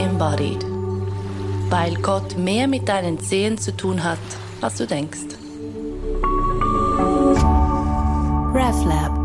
embodied. 0.00 0.64
Weil 1.68 1.94
Gott 1.96 2.36
mehr 2.36 2.66
mit 2.66 2.88
deinen 2.88 3.20
Zehen 3.20 3.58
zu 3.58 3.76
tun 3.76 4.02
hat, 4.02 4.18
als 4.60 4.76
du 4.76 4.86
denkst. 4.86 5.36
RefLab 8.52 9.20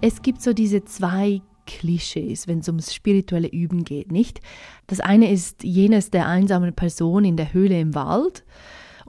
Es 0.00 0.22
gibt 0.22 0.42
so 0.42 0.52
diese 0.52 0.84
zwei 0.84 1.42
Klischees, 1.66 2.48
wenn 2.48 2.58
es 2.58 2.68
ums 2.68 2.92
spirituelle 2.92 3.46
Üben 3.46 3.84
geht, 3.84 4.10
nicht? 4.10 4.40
Das 4.88 4.98
eine 4.98 5.30
ist 5.30 5.62
jenes 5.62 6.10
der 6.10 6.26
einsamen 6.26 6.72
Person 6.74 7.24
in 7.24 7.36
der 7.36 7.52
Höhle 7.52 7.78
im 7.78 7.94
Wald 7.94 8.44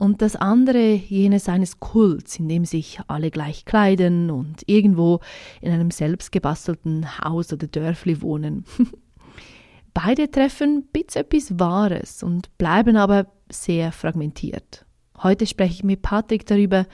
und 0.03 0.21
das 0.21 0.35
andere 0.35 0.95
jenes 0.95 1.47
eines 1.47 1.79
Kults, 1.79 2.37
in 2.37 2.49
dem 2.49 2.65
sich 2.65 2.99
alle 3.07 3.31
gleich 3.31 3.63
kleiden 3.63 4.31
und 4.31 4.61
irgendwo 4.65 5.21
in 5.61 5.71
einem 5.71 5.91
selbstgebastelten 5.91 7.19
Haus 7.19 7.53
oder 7.53 7.67
Dörfli 7.67 8.21
wohnen. 8.21 8.65
Beide 9.93 10.29
treffen 10.29 10.83
bits 10.91 11.15
etwas 11.15 11.57
Wahres 11.57 12.21
und 12.21 12.55
bleiben 12.57 12.97
aber 12.97 13.27
sehr 13.49 13.93
fragmentiert. 13.93 14.85
Heute 15.21 15.47
spreche 15.47 15.73
ich 15.75 15.83
mit 15.85 16.01
Patrick 16.01 16.45
darüber, 16.45 16.85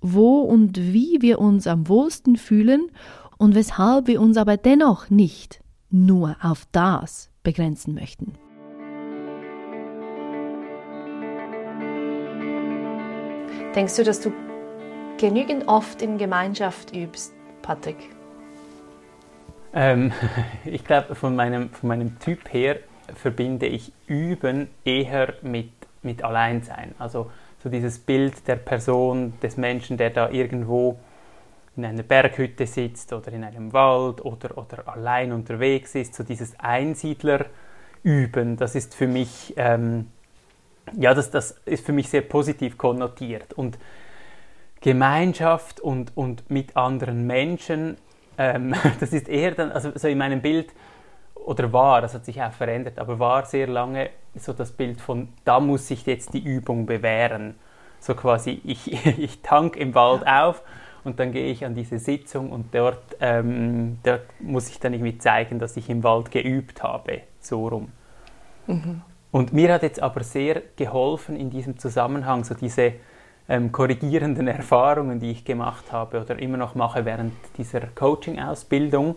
wo 0.00 0.42
und 0.42 0.78
wie 0.78 1.18
wir 1.20 1.40
uns 1.40 1.66
am 1.66 1.88
wohlsten 1.88 2.36
fühlen 2.36 2.92
und 3.38 3.56
weshalb 3.56 4.06
wir 4.06 4.20
uns 4.20 4.36
aber 4.36 4.56
dennoch 4.56 5.10
nicht 5.10 5.60
nur 5.90 6.36
auf 6.40 6.68
das 6.70 7.28
begrenzen 7.42 7.94
möchten. 7.94 8.34
Denkst 13.74 13.96
du, 13.96 14.04
dass 14.04 14.20
du 14.20 14.32
genügend 15.18 15.66
oft 15.66 16.02
in 16.02 16.18
Gemeinschaft 16.18 16.94
übst, 16.94 17.32
Patrick? 17.62 17.96
Ähm, 19.72 20.12
ich 20.66 20.84
glaube, 20.84 21.14
von 21.14 21.34
meinem, 21.34 21.70
von 21.70 21.88
meinem 21.88 22.18
Typ 22.18 22.52
her 22.52 22.80
verbinde 23.14 23.64
ich 23.66 23.92
Üben 24.06 24.68
eher 24.84 25.34
mit, 25.40 25.70
mit 26.02 26.22
Alleinsein. 26.22 26.94
Also 26.98 27.30
so 27.62 27.70
dieses 27.70 27.98
Bild 27.98 28.46
der 28.46 28.56
Person, 28.56 29.32
des 29.42 29.56
Menschen, 29.56 29.96
der 29.96 30.10
da 30.10 30.28
irgendwo 30.28 30.98
in 31.74 31.86
einer 31.86 32.02
Berghütte 32.02 32.66
sitzt 32.66 33.14
oder 33.14 33.32
in 33.32 33.42
einem 33.42 33.72
Wald 33.72 34.22
oder, 34.22 34.58
oder 34.58 34.86
allein 34.86 35.32
unterwegs 35.32 35.94
ist, 35.94 36.14
so 36.14 36.24
dieses 36.24 36.60
Einsiedler-Üben, 36.60 38.58
das 38.58 38.74
ist 38.74 38.94
für 38.94 39.06
mich 39.06 39.54
ähm, 39.56 40.08
ja, 40.98 41.14
das, 41.14 41.30
das 41.30 41.52
ist 41.64 41.84
für 41.86 41.92
mich 41.92 42.08
sehr 42.08 42.22
positiv 42.22 42.78
konnotiert. 42.78 43.52
Und 43.52 43.78
Gemeinschaft 44.80 45.80
und, 45.80 46.16
und 46.16 46.50
mit 46.50 46.76
anderen 46.76 47.26
Menschen, 47.26 47.96
ähm, 48.36 48.74
das 49.00 49.12
ist 49.12 49.28
eher 49.28 49.52
dann, 49.52 49.72
also 49.72 49.92
so 49.94 50.08
in 50.08 50.18
meinem 50.18 50.42
Bild, 50.42 50.72
oder 51.34 51.72
war, 51.72 52.00
das 52.00 52.14
hat 52.14 52.24
sich 52.24 52.40
auch 52.40 52.52
verändert, 52.52 52.98
aber 52.98 53.18
war 53.18 53.44
sehr 53.46 53.66
lange 53.66 54.10
so 54.34 54.52
das 54.52 54.72
Bild 54.72 55.00
von, 55.00 55.28
da 55.44 55.60
muss 55.60 55.88
sich 55.88 56.06
jetzt 56.06 56.34
die 56.34 56.42
Übung 56.42 56.86
bewähren. 56.86 57.56
So 58.00 58.14
quasi, 58.14 58.60
ich, 58.64 58.92
ich 59.18 59.42
tank 59.42 59.76
im 59.76 59.94
Wald 59.94 60.26
auf 60.26 60.62
und 61.04 61.20
dann 61.20 61.32
gehe 61.32 61.50
ich 61.50 61.64
an 61.64 61.74
diese 61.74 61.98
Sitzung 61.98 62.50
und 62.50 62.74
dort, 62.74 63.16
ähm, 63.20 63.98
dort 64.02 64.22
muss 64.40 64.68
ich 64.68 64.78
dann 64.78 64.94
irgendwie 64.94 65.18
zeigen, 65.18 65.58
dass 65.58 65.76
ich 65.76 65.88
im 65.88 66.02
Wald 66.02 66.30
geübt 66.30 66.82
habe, 66.82 67.22
so 67.40 67.68
rum. 67.68 67.92
Mhm. 68.66 69.02
Und 69.32 69.54
mir 69.54 69.72
hat 69.72 69.82
jetzt 69.82 70.00
aber 70.00 70.22
sehr 70.22 70.62
geholfen 70.76 71.36
in 71.36 71.50
diesem 71.50 71.78
Zusammenhang 71.78 72.44
so 72.44 72.54
diese 72.54 72.92
ähm, 73.48 73.72
korrigierenden 73.72 74.46
Erfahrungen, 74.46 75.18
die 75.18 75.30
ich 75.30 75.44
gemacht 75.44 75.90
habe 75.90 76.20
oder 76.20 76.38
immer 76.38 76.58
noch 76.58 76.74
mache 76.74 77.04
während 77.06 77.32
dieser 77.56 77.80
Coaching-Ausbildung, 77.80 79.16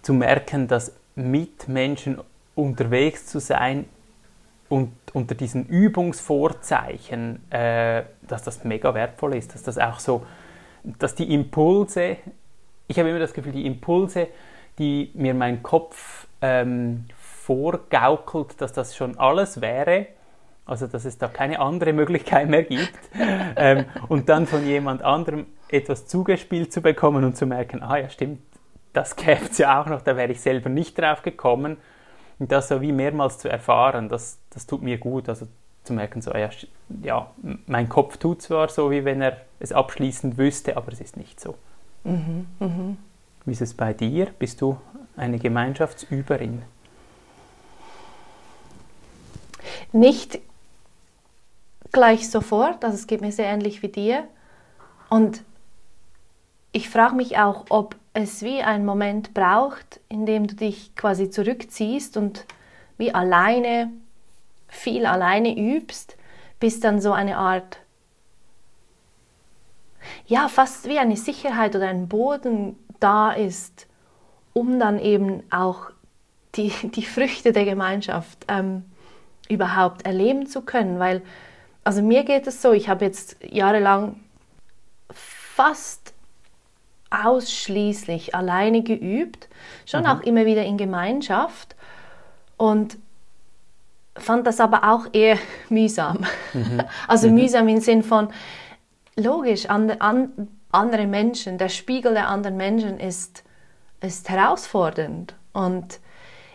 zu 0.00 0.14
merken, 0.14 0.66
dass 0.68 0.96
mit 1.14 1.68
Menschen 1.68 2.18
unterwegs 2.54 3.26
zu 3.26 3.38
sein 3.38 3.84
und 4.70 4.92
unter 5.12 5.34
diesen 5.34 5.66
Übungsvorzeichen, 5.66 7.50
äh, 7.52 8.04
dass 8.26 8.42
das 8.42 8.64
mega 8.64 8.94
wertvoll 8.94 9.36
ist, 9.36 9.54
dass 9.54 9.62
das 9.62 9.78
auch 9.78 10.00
so, 10.00 10.24
dass 10.82 11.14
die 11.14 11.32
Impulse, 11.32 12.16
ich 12.88 12.98
habe 12.98 13.10
immer 13.10 13.18
das 13.18 13.34
Gefühl, 13.34 13.52
die 13.52 13.66
Impulse, 13.66 14.28
die 14.78 15.10
mir 15.14 15.34
mein 15.34 15.62
Kopf 15.62 16.26
ähm, 16.40 17.04
vorgaukelt, 17.46 18.60
dass 18.60 18.72
das 18.72 18.96
schon 18.96 19.18
alles 19.18 19.60
wäre, 19.60 20.08
also 20.64 20.88
dass 20.88 21.04
es 21.04 21.16
da 21.16 21.28
keine 21.28 21.60
andere 21.60 21.92
Möglichkeit 21.92 22.48
mehr 22.48 22.64
gibt, 22.64 22.98
ähm, 23.56 23.84
und 24.08 24.28
dann 24.28 24.48
von 24.48 24.66
jemand 24.66 25.02
anderem 25.02 25.46
etwas 25.68 26.08
zugespielt 26.08 26.72
zu 26.72 26.80
bekommen 26.80 27.22
und 27.22 27.36
zu 27.36 27.46
merken, 27.46 27.84
ah 27.84 27.98
ja 27.98 28.08
stimmt, 28.08 28.40
das 28.92 29.14
gäbe 29.14 29.46
es 29.48 29.58
ja 29.58 29.80
auch 29.80 29.86
noch, 29.86 30.02
da 30.02 30.16
wäre 30.16 30.32
ich 30.32 30.40
selber 30.40 30.68
nicht 30.68 30.98
drauf 30.98 31.22
gekommen. 31.22 31.76
Und 32.38 32.50
das 32.50 32.68
so 32.68 32.80
wie 32.80 32.92
mehrmals 32.92 33.38
zu 33.38 33.48
erfahren, 33.48 34.08
das, 34.08 34.38
das 34.50 34.66
tut 34.66 34.82
mir 34.82 34.98
gut, 34.98 35.28
also 35.28 35.46
zu 35.84 35.92
merken, 35.92 36.20
so, 36.22 36.32
ja, 36.34 36.50
ja, 37.02 37.30
mein 37.66 37.88
Kopf 37.88 38.16
tut 38.16 38.42
zwar 38.42 38.68
so, 38.68 38.90
wie 38.90 39.04
wenn 39.04 39.22
er 39.22 39.36
es 39.60 39.72
abschließend 39.72 40.36
wüsste, 40.36 40.76
aber 40.76 40.90
es 40.92 41.00
ist 41.00 41.16
nicht 41.16 41.40
so. 41.40 41.54
Mhm, 42.02 42.46
mh. 42.58 42.96
Wie 43.44 43.52
ist 43.52 43.62
es 43.62 43.74
bei 43.74 43.92
dir? 43.92 44.26
Bist 44.38 44.60
du 44.60 44.78
eine 45.16 45.38
Gemeinschaftsüberin? 45.38 46.62
Nicht 49.92 50.40
gleich 51.92 52.30
sofort, 52.30 52.84
also 52.84 52.96
es 52.96 53.06
geht 53.06 53.20
mir 53.20 53.32
sehr 53.32 53.46
ähnlich 53.46 53.82
wie 53.82 53.88
dir. 53.88 54.24
Und 55.08 55.42
ich 56.72 56.90
frage 56.90 57.14
mich 57.14 57.38
auch, 57.38 57.66
ob 57.70 57.96
es 58.12 58.42
wie 58.42 58.62
einen 58.62 58.84
Moment 58.84 59.34
braucht, 59.34 60.00
in 60.08 60.26
dem 60.26 60.46
du 60.46 60.54
dich 60.54 60.94
quasi 60.94 61.30
zurückziehst 61.30 62.16
und 62.16 62.44
wie 62.98 63.14
alleine, 63.14 63.90
viel 64.68 65.06
alleine 65.06 65.56
übst, 65.56 66.16
bis 66.60 66.80
dann 66.80 67.00
so 67.00 67.12
eine 67.12 67.36
Art, 67.36 67.78
ja, 70.26 70.48
fast 70.48 70.88
wie 70.88 70.98
eine 70.98 71.16
Sicherheit 71.16 71.76
oder 71.76 71.88
ein 71.88 72.08
Boden 72.08 72.76
da 73.00 73.32
ist, 73.32 73.86
um 74.52 74.78
dann 74.78 74.98
eben 74.98 75.42
auch 75.50 75.90
die, 76.54 76.72
die 76.94 77.04
Früchte 77.04 77.52
der 77.52 77.64
Gemeinschaft 77.64 78.44
ähm, 78.48 78.84
überhaupt 79.48 80.06
erleben 80.06 80.46
zu 80.46 80.62
können. 80.62 80.98
Weil, 80.98 81.22
also 81.84 82.02
mir 82.02 82.24
geht 82.24 82.46
es 82.46 82.62
so, 82.62 82.72
ich 82.72 82.88
habe 82.88 83.04
jetzt 83.04 83.36
jahrelang 83.42 84.20
fast 85.10 86.14
ausschließlich 87.10 88.34
alleine 88.34 88.82
geübt, 88.82 89.48
schon 89.86 90.02
mhm. 90.02 90.06
auch 90.06 90.20
immer 90.20 90.44
wieder 90.44 90.64
in 90.64 90.76
Gemeinschaft 90.76 91.76
und 92.56 92.98
fand 94.16 94.46
das 94.46 94.60
aber 94.60 94.84
auch 94.84 95.06
eher 95.12 95.38
mühsam. 95.68 96.26
Mhm. 96.52 96.82
Also 97.08 97.28
mhm. 97.28 97.34
mühsam 97.34 97.68
im 97.68 97.80
Sinn 97.80 98.02
von, 98.02 98.28
logisch, 99.16 99.66
an, 99.66 99.90
an, 99.92 100.48
andere 100.70 101.06
Menschen, 101.06 101.58
der 101.58 101.68
Spiegel 101.68 102.12
der 102.12 102.28
anderen 102.28 102.56
Menschen 102.56 102.98
ist, 102.98 103.44
ist 104.00 104.28
herausfordernd. 104.28 105.34
Und 105.52 106.00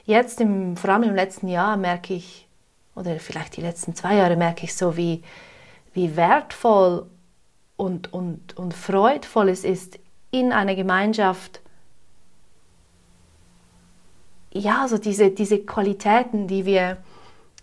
jetzt, 0.06 0.42
im, 0.42 0.78
vor 0.78 0.92
allem 0.92 1.04
im 1.04 1.16
letzten 1.16 1.48
Jahr, 1.48 1.76
merke 1.78 2.14
ich, 2.14 2.48
oder 2.96 3.20
vielleicht 3.20 3.58
die 3.58 3.62
letzten 3.62 3.96
zwei 3.96 4.16
Jahre 4.16 4.36
merke 4.36 4.66
ich 4.66 4.76
so, 4.76 4.98
wie, 4.98 5.24
wie 5.94 6.16
wertvoll 6.16 7.06
und, 7.78 8.14
und, 8.14 8.58
und 8.58 8.74
freudvoll 8.74 9.50
es 9.50 9.64
ist, 9.64 10.00
in 10.32 10.52
einer 10.52 10.76
Gemeinschaft 10.76 11.62
ja, 14.54 14.88
so 14.88 14.98
diese, 14.98 15.32
diese 15.32 15.60
Qualitäten, 15.60 16.48
die 16.48 16.66
wir, 16.66 16.98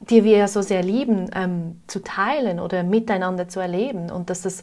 die 0.00 0.24
wir 0.24 0.48
so 0.48 0.62
sehr 0.62 0.82
lieben, 0.82 1.30
ähm, 1.34 1.80
zu 1.86 2.02
teilen 2.02 2.60
oder 2.60 2.82
miteinander 2.82 3.48
zu 3.48 3.60
erleben. 3.60 4.10
Und 4.10 4.30
dass 4.30 4.42
das 4.42 4.62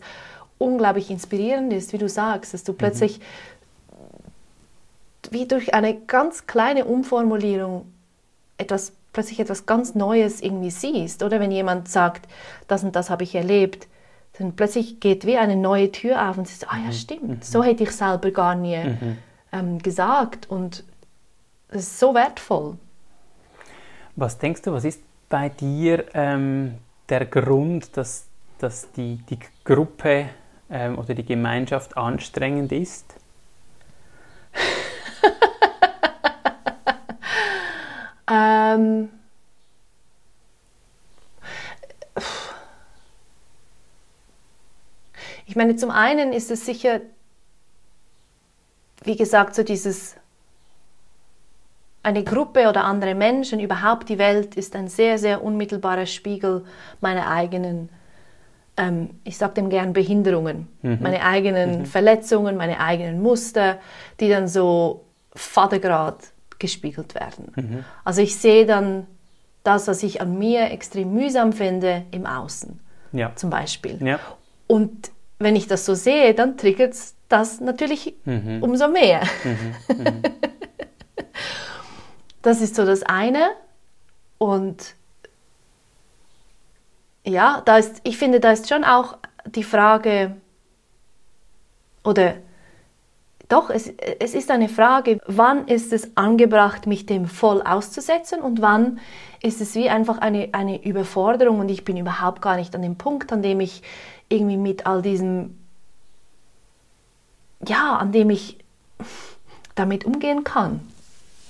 unglaublich 0.58 1.12
inspirierend 1.12 1.72
ist, 1.74 1.94
wie 1.94 1.98
du 1.98 2.10
sagst, 2.10 2.54
dass 2.54 2.64
du 2.64 2.72
mhm. 2.72 2.78
plötzlich 2.78 3.22
wie 5.32 5.48
durch 5.48 5.74
eine 5.74 5.96
ganz 5.96 6.46
kleine 6.46 6.86
Umformulierung 6.86 7.92
etwas 8.58 8.94
plötzlich 9.16 9.40
etwas 9.40 9.66
ganz 9.66 9.96
Neues 9.96 10.42
irgendwie 10.42 10.70
siehst. 10.70 11.24
Oder 11.24 11.40
wenn 11.40 11.50
jemand 11.50 11.88
sagt, 11.88 12.28
das 12.68 12.84
und 12.84 12.98
das 12.98 13.10
habe 13.10 13.24
ich 13.24 13.34
erlebt, 13.34 13.88
dann 14.38 14.58
plötzlich 14.58 15.00
geht 15.00 15.26
wie 15.26 15.38
eine 15.38 15.56
neue 15.56 15.90
Tür 15.90 16.30
auf 16.30 16.38
und 16.38 16.48
siehst, 16.48 16.70
ah 16.70 16.76
ja, 16.76 16.88
mhm. 16.88 16.92
stimmt, 16.92 17.30
mhm. 17.30 17.42
so 17.42 17.64
hätte 17.64 17.84
ich 17.84 17.92
selber 17.92 18.30
gar 18.32 18.56
nie 18.56 18.78
mhm. 18.78 19.18
ähm, 19.54 19.80
gesagt. 19.80 20.50
Und 20.50 20.84
das 21.70 21.84
ist 21.84 21.98
so 21.98 22.14
wertvoll. 22.14 22.78
Was 24.18 24.38
denkst 24.38 24.64
du, 24.64 24.74
was 24.74 24.84
ist 24.84 25.02
bei 25.30 25.48
dir 25.48 26.04
ähm, 26.14 26.76
der 27.08 27.26
Grund, 27.26 27.96
dass, 27.96 28.28
dass 28.60 28.92
die, 28.92 29.20
die 29.30 29.40
Gruppe 29.64 30.30
ähm, 30.70 31.00
oder 31.00 31.14
die 31.14 31.26
Gemeinschaft 31.26 31.96
anstrengend 31.96 32.74
ist? 32.74 33.06
Ähm, 38.30 39.10
ich 45.46 45.56
meine, 45.56 45.76
zum 45.76 45.92
einen 45.92 46.34
ist 46.34 46.52
es 46.52 46.66
sicher, 46.66 47.02
wie 49.04 49.16
gesagt, 49.16 49.56
so 49.56 49.64
dieses 49.64 50.16
eine 52.02 52.24
Gruppe 52.24 52.70
oder 52.70 52.84
andere 52.84 53.16
Menschen, 53.16 53.60
überhaupt 53.60 54.10
die 54.10 54.20
Welt, 54.20 54.56
ist 54.56 54.76
ein 54.76 54.88
sehr, 54.88 55.18
sehr 55.18 55.44
unmittelbarer 55.44 56.06
Spiegel 56.06 56.64
meiner 57.02 57.28
eigenen, 57.28 57.90
ähm, 58.78 59.20
ich 59.24 59.38
sage 59.38 59.56
dem 59.56 59.70
gern 59.70 59.94
Behinderungen, 59.94 60.68
mhm. 60.84 61.00
meine 61.02 61.24
eigenen 61.24 61.80
mhm. 61.80 61.86
Verletzungen, 61.86 62.58
meine 62.58 62.80
eigenen 62.80 63.22
Muster, 63.22 63.80
die 64.20 64.30
dann 64.30 64.48
so 64.48 65.06
Vatergrad 65.34 66.32
gespiegelt 66.60 67.16
werden. 67.16 67.52
Mhm. 67.56 67.86
Also 68.04 68.22
ich 68.22 68.36
sehe 68.36 68.66
dann 68.66 69.08
das, 69.64 69.88
was 69.88 70.04
ich 70.04 70.22
an 70.22 70.38
mir 70.38 70.72
extrem 70.72 71.14
mühsam 71.14 71.54
finde, 71.54 72.06
im 72.12 72.26
Außen. 72.26 72.80
Ja. 73.12 73.36
Zum 73.36 73.50
Beispiel. 73.50 73.98
Ja. 74.06 74.20
Und 74.68 75.12
wenn 75.40 75.56
ich 75.56 75.68
das 75.68 75.86
so 75.86 75.96
sehe, 75.96 76.34
dann 76.34 76.58
triggert 76.58 76.96
das 77.30 77.60
natürlich 77.60 78.14
mhm. 78.26 78.62
umso 78.62 78.88
mehr. 78.88 79.22
Mhm. 79.44 79.98
Mhm. 79.98 80.22
das 82.42 82.62
ist 82.62 82.76
so 82.76 82.86
das 82.86 83.04
eine. 83.04 83.52
Und 84.38 84.96
ja, 87.26 87.62
da 87.66 87.78
ist, 87.78 88.02
ich 88.04 88.18
finde, 88.18 88.40
da 88.40 88.52
ist 88.52 88.70
schon 88.70 88.84
auch 88.84 89.18
die 89.46 89.64
Frage, 89.64 90.36
oder 92.04 92.36
doch, 93.48 93.70
es, 93.70 93.88
es 93.88 94.34
ist 94.34 94.50
eine 94.50 94.70
Frage, 94.70 95.20
wann 95.28 95.68
ist 95.68 95.94
es 95.94 96.16
angebracht, 96.18 96.88
mich 96.88 97.06
dem 97.06 97.28
voll 97.28 97.62
auszusetzen 97.62 98.42
und 98.42 98.62
wann 98.62 99.00
ist 99.42 99.62
es 99.62 99.76
wie 99.76 99.90
einfach 99.90 100.18
eine, 100.18 100.50
eine 100.54 100.84
Überforderung 100.84 101.60
und 101.60 101.70
ich 101.70 101.86
bin 101.86 101.98
überhaupt 101.98 102.42
gar 102.42 102.56
nicht 102.56 102.74
an 102.76 102.82
dem 102.82 102.96
Punkt, 102.96 103.32
an 103.32 103.44
dem 103.44 103.60
ich 103.60 103.84
irgendwie 104.30 104.58
mit 104.58 104.88
all 104.88 105.02
diesem, 105.02 105.58
ja, 107.68 107.98
an 107.98 108.12
dem 108.12 108.32
ich 108.32 108.58
damit 109.76 110.06
umgehen 110.06 110.44
kann. 110.44 110.80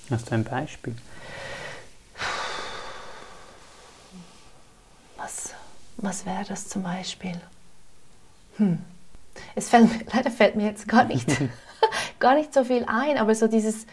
Hast 0.09 0.30
du 0.30 0.36
ein 0.36 0.44
Beispiel? 0.44 0.95
Was, 5.18 5.53
was 5.98 6.25
wäre 6.25 6.44
das 6.45 6.68
zum 6.68 6.83
Beispiel? 6.83 7.39
Hm. 8.57 8.80
Es 9.56 9.69
fällt, 9.69 9.90
leider 10.13 10.31
fällt 10.31 10.56
mir 10.56 10.68
jetzt 10.68 10.88
gar 10.88 11.06
nicht, 11.06 11.30
gar 12.19 12.36
nicht 12.36 12.54
so 12.54 12.63
viel 12.63 12.86
ein, 12.88 13.18
aber 13.18 13.36
so 13.36 13.48
dieses, 13.48 13.86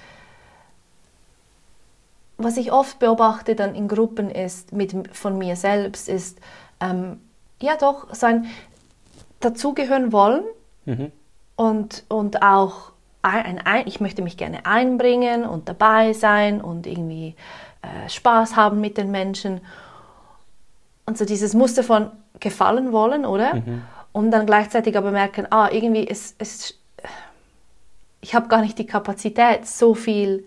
was 2.36 2.56
ich 2.56 2.72
oft 2.72 2.98
beobachte 2.98 3.54
dann 3.54 3.74
in 3.74 3.88
Gruppen 3.88 4.30
ist, 4.30 4.72
mit, 4.72 4.94
von 5.12 5.38
mir 5.38 5.56
selbst, 5.56 6.08
ist, 6.08 6.38
ähm, 6.80 7.20
ja 7.60 7.76
doch, 7.76 8.12
sein 8.12 8.46
dazugehören 9.40 10.12
wollen 10.12 10.44
mhm. 10.84 11.10
und, 11.56 12.04
und 12.08 12.42
auch 12.42 12.92
ein, 13.22 13.60
ein, 13.64 13.86
ich 13.86 14.00
möchte 14.00 14.22
mich 14.22 14.36
gerne 14.36 14.66
einbringen 14.66 15.44
und 15.44 15.68
dabei 15.68 16.12
sein 16.12 16.60
und 16.60 16.86
irgendwie 16.86 17.34
äh, 17.82 18.08
Spaß 18.08 18.56
haben 18.56 18.80
mit 18.80 18.98
den 18.98 19.10
Menschen. 19.10 19.60
Und 21.06 21.18
so 21.18 21.24
dieses 21.24 21.54
Muster 21.54 21.82
von 21.82 22.10
gefallen 22.40 22.92
wollen, 22.92 23.24
oder? 23.24 23.54
Mhm. 23.54 23.82
Und 24.12 24.30
dann 24.30 24.46
gleichzeitig 24.46 24.96
aber 24.96 25.10
merken, 25.10 25.46
ah, 25.50 25.70
irgendwie 25.72 26.04
ist 26.04 26.36
es, 26.38 26.78
ich 28.20 28.34
habe 28.34 28.48
gar 28.48 28.60
nicht 28.60 28.78
die 28.78 28.86
Kapazität, 28.86 29.66
so 29.66 29.94
viel 29.94 30.44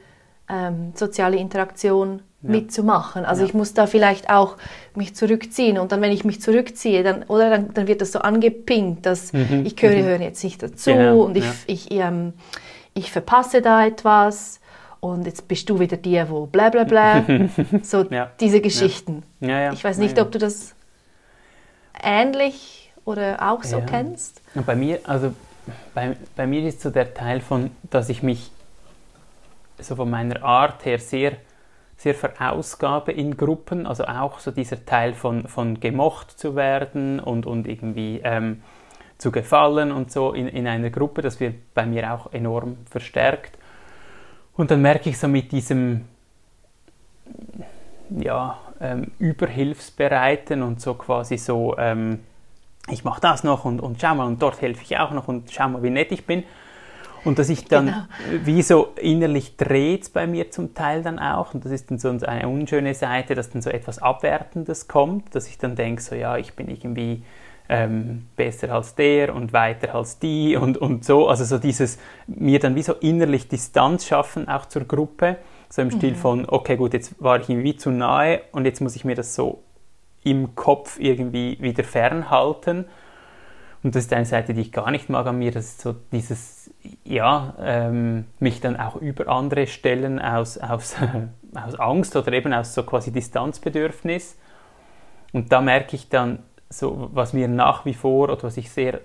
ähm, 0.49 0.93
soziale 0.95 1.37
Interaktion 1.37 2.21
ja. 2.41 2.51
mitzumachen. 2.51 3.25
Also 3.25 3.41
ja. 3.41 3.47
ich 3.47 3.53
muss 3.53 3.73
da 3.73 3.87
vielleicht 3.87 4.29
auch 4.29 4.57
mich 4.95 5.15
zurückziehen 5.15 5.77
und 5.79 5.91
dann, 5.91 6.01
wenn 6.01 6.11
ich 6.11 6.23
mich 6.23 6.41
zurückziehe, 6.41 7.03
dann, 7.03 7.23
oder 7.23 7.49
dann, 7.49 7.73
dann 7.73 7.87
wird 7.87 8.01
das 8.01 8.11
so 8.11 8.19
angepinkt, 8.19 9.05
dass 9.05 9.33
mhm. 9.33 9.63
ich 9.65 9.75
höre, 9.81 9.95
mhm. 9.95 10.05
höre 10.05 10.21
jetzt 10.21 10.43
nicht 10.43 10.61
dazu 10.61 10.91
genau. 10.91 11.21
und 11.21 11.35
ich, 11.35 11.43
ja. 11.43 11.53
ich, 11.65 11.91
ähm, 11.91 12.33
ich 12.93 13.11
verpasse 13.11 13.61
da 13.61 13.85
etwas 13.85 14.59
und 14.99 15.25
jetzt 15.25 15.47
bist 15.47 15.69
du 15.69 15.79
wieder 15.79 15.97
die, 15.97 16.23
wo 16.29 16.45
bla 16.45 16.69
bla 16.69 16.83
bla. 16.83 17.25
so 17.83 18.05
diese 18.39 18.61
Geschichten. 18.61 19.23
Ich 19.73 19.83
weiß 19.83 19.97
nicht, 19.97 20.19
ob 20.19 20.31
du 20.31 20.39
das 20.39 20.75
ähnlich 22.01 22.84
oder 23.05 23.51
auch 23.51 23.63
so 23.63 23.81
kennst. 23.81 24.41
Und 24.55 24.65
bei 24.65 24.75
mir, 24.75 24.99
also 25.03 25.33
bei, 25.93 26.17
bei 26.35 26.47
mir 26.47 26.67
ist 26.67 26.81
so 26.81 26.89
der 26.89 27.13
Teil 27.13 27.39
von, 27.39 27.71
dass 27.89 28.09
ich 28.09 28.23
mich 28.23 28.51
so 29.79 29.95
von 29.95 30.09
meiner 30.09 30.43
Art 30.43 30.85
her 30.85 30.99
sehr, 30.99 31.33
sehr 31.97 32.15
verausgabe 32.15 33.11
in 33.11 33.37
Gruppen, 33.37 33.85
also 33.85 34.05
auch 34.05 34.39
so 34.39 34.51
dieser 34.51 34.85
Teil 34.85 35.13
von, 35.13 35.47
von 35.47 35.79
gemocht 35.79 36.37
zu 36.37 36.55
werden 36.55 37.19
und, 37.19 37.45
und 37.45 37.67
irgendwie 37.67 38.21
ähm, 38.23 38.61
zu 39.17 39.31
gefallen 39.31 39.91
und 39.91 40.11
so 40.11 40.33
in, 40.33 40.47
in 40.47 40.67
einer 40.67 40.89
Gruppe, 40.89 41.21
das 41.21 41.39
wird 41.39 41.55
bei 41.73 41.85
mir 41.85 42.13
auch 42.13 42.33
enorm 42.33 42.77
verstärkt. 42.89 43.57
Und 44.55 44.71
dann 44.71 44.81
merke 44.81 45.09
ich 45.09 45.17
so 45.17 45.27
mit 45.27 45.51
diesem 45.51 46.05
ja, 48.09 48.57
ähm, 48.79 49.11
Überhilfsbereiten 49.19 50.61
und 50.61 50.81
so 50.81 50.93
quasi 50.93 51.37
so, 51.37 51.77
ähm, 51.77 52.19
ich 52.89 53.03
mache 53.03 53.21
das 53.21 53.43
noch 53.43 53.65
und, 53.65 53.81
und 53.81 53.99
schau 53.99 54.15
mal, 54.15 54.25
und 54.25 54.41
dort 54.41 54.61
helfe 54.61 54.83
ich 54.83 54.97
auch 54.97 55.11
noch 55.11 55.27
und 55.27 55.51
schau 55.51 55.69
mal, 55.69 55.83
wie 55.83 55.89
nett 55.89 56.11
ich 56.11 56.25
bin. 56.25 56.43
Und 57.23 57.39
dass 57.39 57.49
ich 57.49 57.65
dann 57.65 57.87
genau. 57.87 58.45
wie 58.45 58.61
so 58.61 58.93
innerlich 59.01 59.57
dreht 59.57 60.13
bei 60.13 60.27
mir 60.27 60.51
zum 60.51 60.75
Teil 60.75 61.01
dann 61.01 61.17
auch. 61.17 61.55
Und 61.55 61.65
das 61.65 61.71
ist 61.71 61.89
dann 61.89 61.97
so 61.97 62.09
eine 62.09 62.47
unschöne 62.47 62.93
Seite, 62.93 63.33
dass 63.33 63.49
dann 63.49 63.63
so 63.63 63.71
etwas 63.71 63.97
Abwertendes 63.97 64.87
kommt, 64.87 65.33
dass 65.33 65.47
ich 65.47 65.57
dann 65.57 65.75
denke, 65.75 66.03
so 66.03 66.13
ja, 66.13 66.37
ich 66.37 66.53
bin 66.53 66.69
irgendwie 66.69 67.23
ähm, 67.67 68.27
besser 68.35 68.71
als 68.71 68.93
der 68.93 69.33
und 69.33 69.53
weiter 69.53 69.95
als 69.95 70.19
die 70.19 70.55
und, 70.55 70.77
und 70.77 71.03
so. 71.03 71.27
Also 71.27 71.45
so 71.45 71.57
dieses 71.57 71.97
mir 72.27 72.59
dann 72.59 72.75
wie 72.75 72.83
so 72.83 72.93
innerlich 72.93 73.47
Distanz 73.47 74.05
schaffen, 74.05 74.47
auch 74.47 74.67
zur 74.67 74.83
Gruppe. 74.83 75.37
So 75.69 75.81
im 75.81 75.87
mhm. 75.87 75.93
Stil 75.93 76.15
von, 76.15 76.47
okay, 76.47 76.77
gut, 76.77 76.93
jetzt 76.93 77.21
war 77.21 77.39
ich 77.41 77.49
irgendwie 77.49 77.75
zu 77.75 77.89
nahe 77.89 78.41
und 78.51 78.65
jetzt 78.65 78.81
muss 78.81 78.95
ich 78.95 79.03
mir 79.03 79.15
das 79.15 79.33
so 79.33 79.63
im 80.25 80.55
Kopf 80.55 80.99
irgendwie 80.99 81.57
wieder 81.61 81.83
fernhalten. 81.83 82.85
Und 83.83 83.95
das 83.95 84.05
ist 84.05 84.13
eine 84.13 84.25
Seite, 84.25 84.53
die 84.53 84.61
ich 84.61 84.71
gar 84.71 84.91
nicht 84.91 85.09
mag 85.09 85.27
an 85.27 85.37
mir, 85.37 85.51
das 85.51 85.65
ist 85.65 85.81
so 85.81 85.95
dieses, 86.11 86.71
ja, 87.03 87.53
ähm, 87.59 88.25
mich 88.39 88.59
dann 88.59 88.77
auch 88.77 88.95
über 88.95 89.27
andere 89.27 89.67
stellen 89.67 90.19
aus, 90.19 90.57
aus, 90.57 90.95
aus 91.53 91.75
Angst 91.79 92.15
oder 92.15 92.33
eben 92.33 92.51
aus 92.51 92.73
so 92.73 92.83
quasi 92.83 93.11
Distanzbedürfnis. 93.11 94.37
Und 95.31 95.51
da 95.51 95.61
merke 95.61 95.95
ich 95.95 96.09
dann, 96.09 96.39
so, 96.67 97.09
was 97.13 97.33
mir 97.33 97.47
nach 97.47 97.85
wie 97.85 97.93
vor 97.93 98.29
oder 98.29 98.43
was 98.43 98.57
ich 98.57 98.71
sehr 98.71 99.01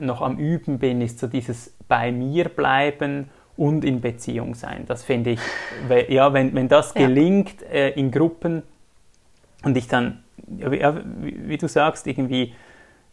noch 0.00 0.20
am 0.20 0.38
Üben 0.38 0.80
bin, 0.80 1.00
ist 1.00 1.20
so 1.20 1.28
dieses 1.28 1.72
bei 1.86 2.10
mir 2.10 2.48
bleiben 2.48 3.30
und 3.56 3.84
in 3.84 4.00
Beziehung 4.00 4.54
sein. 4.54 4.84
Das 4.86 5.04
finde 5.04 5.30
ich, 5.30 5.40
ja, 6.08 6.32
wenn, 6.32 6.54
wenn 6.54 6.66
das 6.66 6.94
gelingt 6.94 7.62
äh, 7.62 7.90
in 7.90 8.10
Gruppen 8.10 8.64
und 9.62 9.76
ich 9.76 9.86
dann, 9.86 10.23
ja, 10.23 10.23
wie, 10.46 10.82
wie, 11.48 11.58
du 11.58 11.68
sagst, 11.68 12.06
irgendwie 12.06 12.54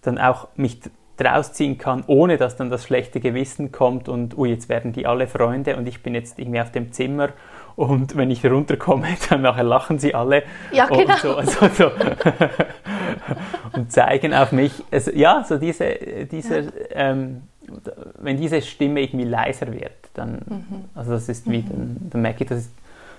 dann 0.02 0.18
auch 0.18 0.48
mich 0.56 0.80
draus 1.18 1.54
ziehen 1.54 1.78
kann, 1.78 2.04
ohne 2.08 2.38
dass 2.38 2.56
dann 2.56 2.70
das 2.70 2.84
schlechte 2.84 3.20
Gewissen 3.20 3.72
kommt 3.72 4.10
und, 4.10 4.38
ui, 4.38 4.50
jetzt 4.50 4.70
werden 4.70 4.92
die 4.92 5.06
alle 5.06 5.28
Freunde 5.28 5.78
und 5.78 5.88
ich 5.88 6.02
bin 6.02 6.16
jetzt 6.16 6.40
irgendwie 6.40 6.62
auf 6.62 6.72
dem 6.72 6.92
Zimmer 6.92 7.30
und 7.76 8.16
wenn 8.18 8.32
ich 8.32 8.46
runterkomme, 8.46 9.08
dann 9.30 9.42
nachher 9.42 9.64
lachen 9.64 10.00
sie 10.00 10.14
alle. 10.16 10.44
Ja, 10.72 10.88
genau. 10.88 11.02
Und, 11.02 11.20
so, 11.20 11.36
also, 11.36 11.68
so 11.68 11.92
und 13.74 13.92
zeigen 13.92 14.34
auf 14.34 14.52
mich. 14.52 14.84
Also, 14.92 15.12
ja, 15.12 15.44
so 15.44 15.58
diese, 15.58 16.26
diese 16.30 16.60
ja. 16.60 16.72
ähm, 16.92 17.44
wenn 18.20 18.38
diese 18.38 18.62
Stimme 18.62 19.02
irgendwie 19.02 19.26
leiser 19.26 19.72
wird, 19.72 20.10
dann, 20.14 20.42
mhm. 20.46 20.66
also 20.96 21.12
das 21.12 21.30
ist 21.30 21.50
wie, 21.50 21.60
mhm. 21.60 21.70
dann, 21.70 21.98
dann, 22.12 22.22
merke 22.22 22.44
ich, 22.44 22.50
das 22.50 22.60
ist, 22.60 22.72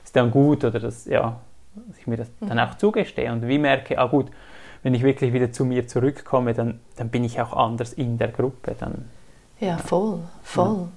ist, 0.04 0.16
dann 0.16 0.30
gut 0.30 0.64
oder 0.64 0.80
das, 0.80 1.06
ja, 1.06 1.40
dass 1.74 1.98
ich 1.98 2.06
mir 2.06 2.16
das 2.16 2.28
mhm. 2.40 2.48
dann 2.48 2.58
auch 2.58 2.74
zugestehe 2.76 3.32
und 3.32 3.46
wie 3.46 3.58
merke, 3.58 3.98
ah 3.98 4.06
gut, 4.06 4.26
wenn 4.82 4.94
ich 4.94 5.02
wirklich 5.02 5.32
wieder 5.32 5.52
zu 5.52 5.64
mir 5.64 5.86
zurückkomme, 5.86 6.54
dann, 6.54 6.80
dann 6.96 7.08
bin 7.08 7.24
ich 7.24 7.40
auch 7.40 7.52
anders 7.52 7.92
in 7.92 8.18
der 8.18 8.28
Gruppe. 8.28 8.74
Dann, 8.78 9.04
ja, 9.60 9.78
voll, 9.78 10.20
voll. 10.42 10.76
Ja. 10.76 10.88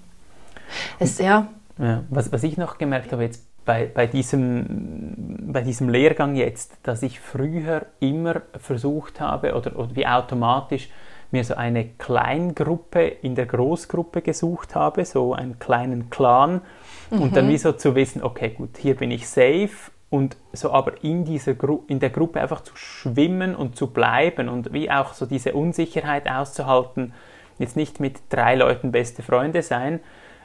Es, 1.00 1.20
ja. 1.20 1.48
ja. 1.78 2.04
Was, 2.10 2.32
was 2.32 2.44
ich 2.44 2.58
noch 2.58 2.78
gemerkt 2.78 3.12
habe 3.12 3.24
jetzt 3.24 3.44
bei, 3.64 3.90
bei, 3.92 4.08
diesem, 4.08 5.52
bei 5.52 5.62
diesem 5.62 5.90
Lehrgang 5.90 6.36
jetzt, 6.36 6.78
dass 6.84 7.04
ich 7.04 7.20
früher 7.20 7.86
immer 8.00 8.42
versucht 8.60 9.20
habe 9.20 9.56
oder, 9.56 9.78
oder 9.78 9.96
wie 9.96 10.08
automatisch 10.08 10.90
mir 11.32 11.44
so 11.44 11.56
eine 11.56 11.86
Kleingruppe 11.86 13.06
in 13.06 13.36
der 13.36 13.48
Großgruppe 13.48 14.22
gesucht 14.22 14.76
habe, 14.76 15.06
so 15.06 15.34
einen 15.34 15.60
kleinen 15.60 16.10
Clan 16.10 16.62
mhm. 17.10 17.22
und 17.22 17.36
dann 17.36 17.48
mhm. 17.48 17.50
wie 17.50 17.58
so 17.58 17.72
zu 17.72 17.96
wissen, 17.96 18.24
okay 18.24 18.50
gut, 18.50 18.78
hier 18.78 18.96
bin 18.96 19.12
ich 19.12 19.28
safe 19.28 19.92
und 20.10 20.38
so 20.54 20.72
aber 20.72 21.04
in, 21.04 21.26
dieser 21.26 21.56
Gru 21.56 21.84
in 21.88 22.00
der 22.00 22.10
Gruppe 22.10 22.42
einfach 22.42 22.62
zu 22.62 22.76
schwimmen 22.76 23.56
und 23.56 23.76
zu 23.76 23.88
bleiben 23.88 24.50
und 24.50 24.72
wie 24.74 24.90
auch 24.90 25.14
so 25.14 25.26
diese 25.26 25.54
Unsicherheit 25.54 26.30
auszuhalten, 26.30 27.14
jetzt 27.58 27.76
nicht 27.76 28.00
mit 28.00 28.20
drei 28.30 28.56
Leuten 28.56 28.92
beste 28.92 29.24
Freunde 29.24 29.62
sein, 29.62 30.00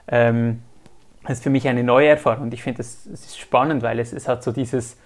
ähm, 0.08 0.62
ist 1.28 1.42
für 1.42 1.50
mich 1.50 1.68
eine 1.68 1.84
neue 1.84 2.08
Erfahrung. 2.08 2.44
Und 2.44 2.54
ich 2.54 2.62
finde 2.62 2.80
es 2.82 3.06
ist 3.06 3.38
spannend, 3.38 3.82
weil 3.82 3.98
es, 3.98 4.12
es 4.12 4.26
hat 4.26 4.42
so 4.42 4.52
dieses, 4.52 4.96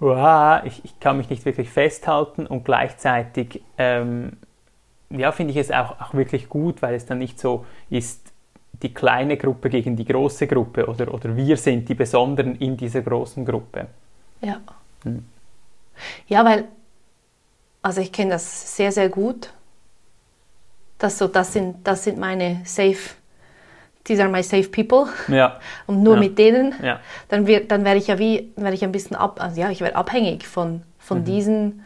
wow, 0.00 0.60
ich, 0.64 0.84
ich 0.84 0.98
kann 0.98 1.16
mich 1.16 1.30
nicht 1.30 1.44
wirklich 1.44 1.70
festhalten. 1.70 2.46
Und 2.46 2.64
gleichzeitig 2.64 3.62
ähm, 3.78 4.38
ja, 5.10 5.32
finde 5.32 5.52
ich 5.52 5.58
es 5.58 5.70
auch, 5.70 6.00
auch 6.00 6.14
wirklich 6.14 6.48
gut, 6.48 6.82
weil 6.82 6.94
es 6.94 7.06
dann 7.06 7.18
nicht 7.18 7.38
so 7.38 7.64
ist, 7.90 8.21
die 8.82 8.92
kleine 8.92 9.36
Gruppe 9.36 9.70
gegen 9.70 9.96
die 9.96 10.04
große 10.04 10.46
Gruppe 10.46 10.86
oder, 10.86 11.12
oder 11.14 11.36
wir 11.36 11.56
sind 11.56 11.88
die 11.88 11.94
Besonderen 11.94 12.56
in 12.56 12.76
dieser 12.76 13.02
großen 13.02 13.44
Gruppe. 13.44 13.86
Ja. 14.40 14.60
Hm. 15.04 15.24
Ja, 16.26 16.44
weil, 16.44 16.64
also 17.80 18.00
ich 18.00 18.10
kenne 18.12 18.32
das 18.32 18.76
sehr, 18.76 18.90
sehr 18.90 19.08
gut. 19.08 19.52
Das, 20.98 21.18
so, 21.18 21.28
das, 21.28 21.52
sind, 21.52 21.86
das 21.86 22.04
sind 22.04 22.18
meine 22.18 22.62
Safe, 22.64 22.98
these 24.04 24.22
are 24.22 24.30
my 24.30 24.42
safe 24.42 24.68
people. 24.68 25.06
Ja. 25.28 25.60
Und 25.86 26.02
nur 26.02 26.14
ja. 26.14 26.20
mit 26.20 26.38
denen, 26.38 26.74
ja. 26.82 27.00
dann, 27.28 27.46
dann 27.68 27.84
werde 27.84 27.98
ich 27.98 28.08
ja 28.08 28.18
wie, 28.18 28.52
werde 28.56 28.74
ich 28.74 28.84
ein 28.84 28.92
bisschen 28.92 29.16
ab, 29.16 29.40
also 29.40 29.60
ja, 29.60 29.70
ich 29.70 29.80
werde 29.80 29.96
abhängig 29.96 30.46
von, 30.46 30.82
von 30.98 31.20
mhm. 31.20 31.24
diesen 31.24 31.84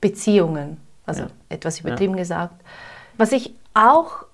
Beziehungen. 0.00 0.78
Also 1.04 1.22
ja. 1.22 1.28
etwas 1.48 1.80
übertrieben 1.80 2.16
gesagt. 2.16 2.54
Was 3.16 3.32
ich 3.32 3.54
auch 3.72 4.27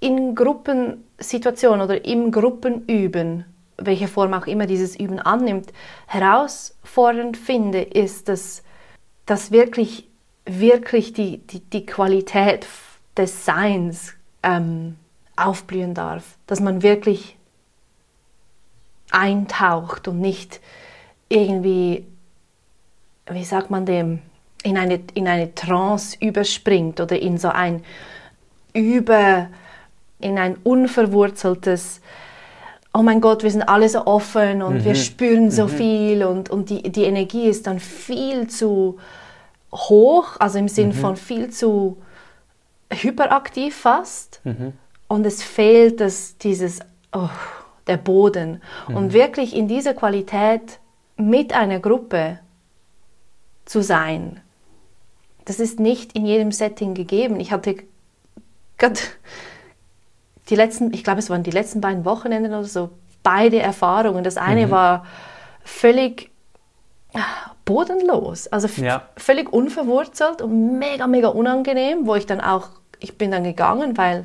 in 0.00 0.34
Gruppensituationen 0.34 1.80
oder 1.80 2.04
im 2.04 2.30
Gruppenüben, 2.30 3.44
welche 3.76 4.08
Form 4.08 4.34
auch 4.34 4.46
immer 4.46 4.66
dieses 4.66 4.96
Üben 4.96 5.18
annimmt, 5.18 5.72
herausfordernd 6.06 7.36
finde, 7.36 7.82
ist, 7.82 8.28
dass, 8.28 8.62
dass 9.26 9.50
wirklich, 9.50 10.08
wirklich 10.44 11.12
die, 11.12 11.38
die, 11.38 11.60
die 11.60 11.86
Qualität 11.86 12.66
des 13.16 13.44
Seins 13.44 14.14
ähm, 14.42 14.96
aufblühen 15.36 15.94
darf. 15.94 16.36
Dass 16.46 16.60
man 16.60 16.82
wirklich 16.82 17.36
eintaucht 19.10 20.08
und 20.08 20.20
nicht 20.20 20.60
irgendwie, 21.28 22.06
wie 23.30 23.44
sagt 23.44 23.70
man 23.70 23.86
dem, 23.86 24.20
in 24.62 24.76
eine, 24.76 25.00
in 25.14 25.28
eine 25.28 25.54
Trance 25.54 26.16
überspringt 26.20 27.00
oder 27.00 27.20
in 27.20 27.38
so 27.38 27.48
ein 27.48 27.84
über, 28.74 29.48
in 30.20 30.38
ein 30.38 30.56
unverwurzeltes, 30.62 32.00
oh 32.92 33.02
mein 33.02 33.20
Gott, 33.20 33.42
wir 33.42 33.50
sind 33.50 33.62
alle 33.62 33.88
so 33.88 34.06
offen 34.06 34.62
und 34.62 34.78
mhm. 34.78 34.84
wir 34.84 34.94
spüren 34.94 35.50
so 35.50 35.64
mhm. 35.64 35.68
viel 35.68 36.24
und, 36.24 36.50
und 36.50 36.70
die, 36.70 36.82
die 36.82 37.04
Energie 37.04 37.48
ist 37.48 37.66
dann 37.66 37.80
viel 37.80 38.48
zu 38.48 38.98
hoch, 39.72 40.36
also 40.38 40.58
im 40.58 40.68
Sinn 40.68 40.88
mhm. 40.88 40.94
von 40.94 41.16
viel 41.16 41.50
zu 41.50 41.98
hyperaktiv 42.90 43.76
fast 43.76 44.40
mhm. 44.44 44.72
und 45.08 45.26
es 45.26 45.42
fehlt 45.42 46.00
das, 46.00 46.38
dieses, 46.38 46.80
oh, 47.12 47.28
der 47.86 47.96
Boden. 47.96 48.62
Und 48.86 49.08
mhm. 49.08 49.12
wirklich 49.12 49.54
in 49.54 49.68
dieser 49.68 49.94
Qualität 49.94 50.78
mit 51.16 51.52
einer 51.52 51.80
Gruppe 51.80 52.38
zu 53.64 53.82
sein, 53.82 54.40
das 55.44 55.60
ist 55.60 55.80
nicht 55.80 56.12
in 56.12 56.26
jedem 56.26 56.52
Setting 56.52 56.94
gegeben. 56.94 57.40
Ich 57.40 57.52
hatte 57.52 57.76
gerade 58.76 59.00
die 60.48 60.54
letzten, 60.54 60.92
ich 60.92 61.04
glaube, 61.04 61.18
es 61.18 61.30
waren 61.30 61.42
die 61.42 61.50
letzten 61.50 61.80
beiden 61.80 62.04
Wochenenden 62.04 62.52
oder 62.52 62.64
so, 62.64 62.90
beide 63.22 63.60
Erfahrungen. 63.60 64.24
Das 64.24 64.36
eine 64.36 64.66
mhm. 64.66 64.70
war 64.70 65.06
völlig 65.64 66.30
bodenlos, 67.64 68.48
also 68.48 68.68
ja. 68.82 69.02
völlig 69.16 69.52
unverwurzelt 69.52 70.42
und 70.42 70.78
mega, 70.78 71.06
mega 71.06 71.28
unangenehm, 71.28 72.06
wo 72.06 72.14
ich 72.14 72.26
dann 72.26 72.40
auch, 72.40 72.70
ich 72.98 73.18
bin 73.18 73.30
dann 73.30 73.44
gegangen, 73.44 73.96
weil, 73.96 74.24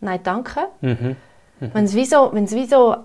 nein, 0.00 0.20
danke. 0.22 0.68
Mhm. 0.80 1.16
Mhm. 1.60 1.70
Wenn 1.72 1.84
es 1.84 1.94
wie 1.94 2.04
so, 2.04 2.30
wenn 2.32 2.44
es 2.44 2.52
wie 2.52 2.66
so, 2.66 2.96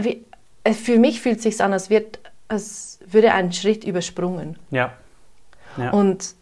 wie, 0.00 0.24
für 0.72 0.98
mich 0.98 1.20
fühlt 1.20 1.38
es 1.38 1.42
sich 1.42 1.62
an, 1.62 1.72
als, 1.72 1.90
wird, 1.90 2.18
als 2.48 2.98
würde 3.06 3.32
ein 3.32 3.52
Schritt 3.52 3.84
übersprungen. 3.84 4.58
Ja. 4.70 4.92
ja. 5.76 5.90
Und 5.90 6.34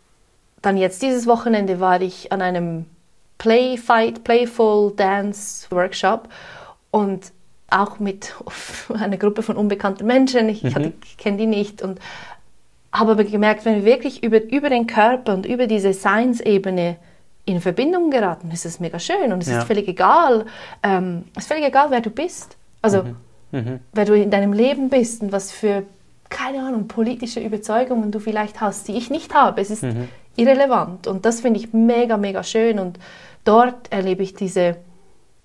dann 0.63 0.77
jetzt 0.77 1.03
dieses 1.03 1.27
Wochenende 1.27 1.81
war 1.81 2.01
ich 2.01 2.33
an 2.33 2.43
einem 2.43 2.87
Play, 3.45 3.77
Fight, 3.77 4.25
Playful 4.25 4.95
Dance 4.97 5.67
Workshop 5.71 6.31
und 6.91 7.31
auch 7.69 7.99
mit 7.99 8.35
einer 8.95 9.19
Gruppe 9.19 9.43
von 9.43 9.59
unbekannten 9.59 10.07
Menschen. 10.07 10.49
Ich, 10.49 10.63
mhm. 10.63 10.95
ich 11.05 11.19
kenne 11.19 11.37
die 11.37 11.47
nicht 11.47 11.83
und 11.83 12.01
habe 12.91 13.13
aber 13.13 13.25
gemerkt, 13.25 13.67
wenn 13.67 13.77
wir 13.77 13.85
wirklich 13.85 14.23
über, 14.23 14.43
über 14.43 14.71
den 14.71 14.87
Körper 14.87 15.35
und 15.35 15.45
über 15.45 15.67
diese 15.67 15.93
Seinsebene 15.93 16.97
in 17.45 17.61
Verbindung 17.61 18.11
geraten, 18.11 18.51
ist 18.51 18.65
es 18.65 18.81
mega 18.81 18.99
schön 18.99 19.31
und 19.31 19.43
es 19.43 19.51
ja. 19.51 19.59
ist 19.59 19.67
völlig 19.67 19.89
egal, 19.89 20.47
ähm, 20.83 21.25
es 21.37 21.43
ist 21.43 21.49
völlig 21.49 21.67
egal, 21.67 21.91
wer 21.91 22.01
du 22.01 22.09
bist. 22.09 22.57
Also, 22.81 23.03
mhm. 23.03 23.17
Mhm. 23.53 23.81
wer 23.93 24.07
du 24.07 24.15
in 24.15 24.31
deinem 24.31 24.55
Leben 24.55 24.89
bist 24.89 25.21
und 25.21 25.33
was 25.33 25.53
für, 25.53 25.83
keine 26.31 26.67
Ahnung, 26.67 26.89
politische 26.89 27.41
Überzeugungen 27.41 28.11
du 28.11 28.21
vielleicht 28.21 28.63
hast, 28.63 28.89
die 28.89 28.97
ich 28.97 29.11
nicht 29.11 29.35
habe. 29.35 29.61
Es 29.61 29.69
ist 29.69 29.83
mhm 29.83 30.09
irrelevant. 30.37 31.07
Und 31.07 31.25
das 31.25 31.41
finde 31.41 31.61
ich 31.61 31.73
mega, 31.73 32.17
mega 32.17 32.43
schön. 32.43 32.79
Und 32.79 32.99
dort 33.45 33.93
erlebe 33.93 34.23
ich 34.23 34.35
diese, 34.35 34.77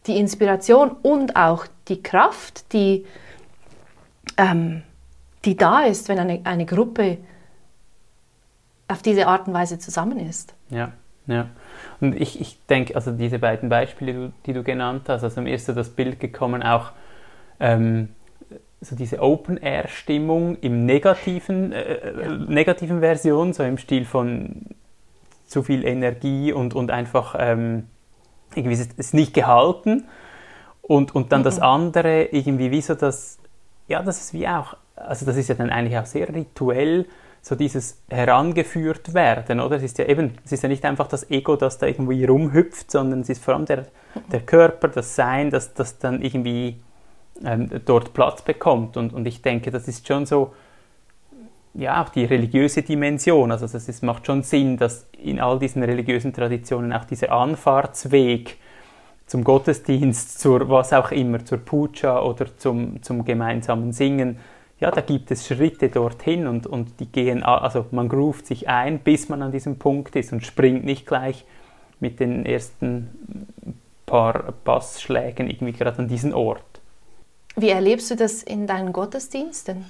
die 0.07 0.17
Inspiration 0.17 0.91
und 1.01 1.35
auch 1.35 1.65
die 1.87 2.01
Kraft, 2.01 2.73
die, 2.73 3.05
ähm, 4.37 4.83
die 5.45 5.55
da 5.55 5.81
ist, 5.81 6.09
wenn 6.09 6.19
eine, 6.19 6.41
eine 6.43 6.65
Gruppe 6.65 7.17
auf 8.87 9.01
diese 9.01 9.27
Art 9.27 9.47
und 9.47 9.53
Weise 9.53 9.79
zusammen 9.79 10.19
ist. 10.19 10.53
Ja, 10.69 10.91
ja. 11.27 11.47
Und 12.01 12.19
ich, 12.19 12.41
ich 12.41 12.57
denke, 12.67 12.95
also 12.95 13.11
diese 13.11 13.39
beiden 13.39 13.69
Beispiele, 13.69 14.33
die 14.45 14.53
du, 14.53 14.63
genannt 14.63 15.03
hast, 15.07 15.23
also 15.23 15.41
mir 15.41 15.53
ist 15.53 15.65
so 15.65 15.73
das 15.73 15.89
Bild 15.89 16.19
gekommen, 16.19 16.63
auch 16.63 16.91
ähm, 17.59 18.09
so 18.81 18.95
diese 18.95 19.21
Open-Air-Stimmung 19.21 20.57
im 20.61 20.85
negativen, 20.85 21.71
äh, 21.71 22.23
ja. 22.23 22.37
negativen 22.37 23.01
Version, 23.01 23.53
so 23.53 23.63
im 23.63 23.77
Stil 23.77 24.05
von 24.05 24.65
zu 25.49 25.63
viel 25.63 25.83
Energie 25.83 26.53
und, 26.53 26.75
und 26.75 26.91
einfach 26.91 27.35
ähm, 27.37 27.87
irgendwie 28.55 28.75
ist 28.75 28.91
es 28.97 29.13
nicht 29.13 29.33
gehalten. 29.33 30.05
Und, 30.81 31.13
und 31.13 31.31
dann 31.31 31.41
mhm. 31.41 31.45
das 31.45 31.59
andere, 31.59 32.25
irgendwie 32.25 32.71
wie 32.71 32.81
so 32.81 32.95
das, 32.95 33.37
ja, 33.87 34.01
das 34.01 34.21
ist 34.21 34.33
wie 34.33 34.47
auch, 34.47 34.75
also 34.95 35.25
das 35.25 35.37
ist 35.37 35.49
ja 35.49 35.55
dann 35.55 35.69
eigentlich 35.69 35.97
auch 35.97 36.05
sehr 36.05 36.33
rituell, 36.33 37.05
so 37.41 37.55
dieses 37.55 38.01
herangeführt 38.09 39.13
werden, 39.13 39.59
oder? 39.61 39.77
Es 39.77 39.83
ist 39.83 39.97
ja 39.97 40.05
eben, 40.05 40.33
es 40.43 40.51
ist 40.51 40.63
ja 40.63 40.69
nicht 40.69 40.83
einfach 40.83 41.07
das 41.07 41.29
Ego, 41.31 41.55
das 41.55 41.77
da 41.77 41.87
irgendwie 41.87 42.25
rumhüpft, 42.25 42.91
sondern 42.91 43.21
es 43.21 43.29
ist 43.29 43.43
vor 43.43 43.53
allem 43.53 43.65
der, 43.65 43.85
der 44.31 44.41
Körper, 44.41 44.89
das 44.89 45.15
Sein, 45.15 45.49
das, 45.49 45.73
das 45.73 45.99
dann 45.99 46.21
irgendwie 46.21 46.81
ähm, 47.45 47.69
dort 47.85 48.13
Platz 48.13 48.41
bekommt. 48.41 48.97
Und, 48.97 49.13
und 49.13 49.25
ich 49.25 49.41
denke, 49.41 49.71
das 49.71 49.87
ist 49.87 50.05
schon 50.07 50.25
so, 50.25 50.53
ja, 51.73 52.03
auch 52.03 52.09
die 52.09 52.25
religiöse 52.25 52.81
Dimension. 52.81 53.51
Also 53.51 53.65
es 53.65 54.01
macht 54.01 54.25
schon 54.25 54.43
Sinn, 54.43 54.77
dass 54.77 55.07
in 55.21 55.39
all 55.39 55.59
diesen 55.59 55.83
religiösen 55.83 56.33
Traditionen 56.33 56.93
auch 56.93 57.05
dieser 57.05 57.31
Anfahrtsweg 57.31 58.57
zum 59.27 59.43
Gottesdienst, 59.43 60.39
zur 60.39 60.69
was 60.69 60.91
auch 60.91 61.11
immer, 61.11 61.45
zur 61.45 61.59
Puja 61.59 62.21
oder 62.21 62.57
zum, 62.57 63.01
zum 63.03 63.23
gemeinsamen 63.23 63.93
Singen, 63.93 64.39
ja, 64.79 64.91
da 64.91 65.01
gibt 65.01 65.29
es 65.29 65.45
Schritte 65.45 65.89
dorthin 65.89 66.47
und, 66.47 66.65
und 66.65 66.99
die 66.99 67.05
gehen, 67.05 67.43
also 67.43 67.85
man 67.91 68.07
groovt 68.07 68.47
sich 68.47 68.69
ein, 68.69 68.99
bis 68.99 69.27
man 69.27 69.41
an 69.41 69.51
diesem 69.51 69.77
Punkt 69.77 70.15
ist 70.15 70.31
und 70.31 70.45
springt 70.45 70.85
nicht 70.85 71.05
gleich 71.05 71.45
mit 71.99 72.19
den 72.19 72.45
ersten 72.45 73.09
paar 74.05 74.53
Bassschlägen 74.63 75.49
irgendwie 75.49 75.73
gerade 75.73 75.99
an 75.99 76.07
diesen 76.07 76.33
Ort. 76.33 76.63
Wie 77.57 77.69
erlebst 77.69 78.09
du 78.09 78.15
das 78.15 78.41
in 78.41 78.67
deinen 78.67 78.93
Gottesdiensten? 78.93 79.85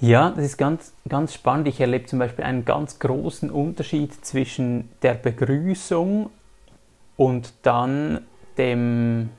Ja, 0.00 0.30
das 0.30 0.44
ist 0.44 0.58
ganz, 0.58 0.92
ganz 1.08 1.32
spannend. 1.32 1.68
Ich 1.68 1.80
erlebe 1.80 2.04
zum 2.04 2.18
Beispiel 2.18 2.44
einen 2.44 2.66
ganz 2.66 2.98
großen 2.98 3.50
Unterschied 3.50 4.12
zwischen 4.24 4.90
der 5.00 5.14
Begrüßung 5.14 6.28
und 7.16 7.54
dann 7.62 8.20
dem 8.58 9.30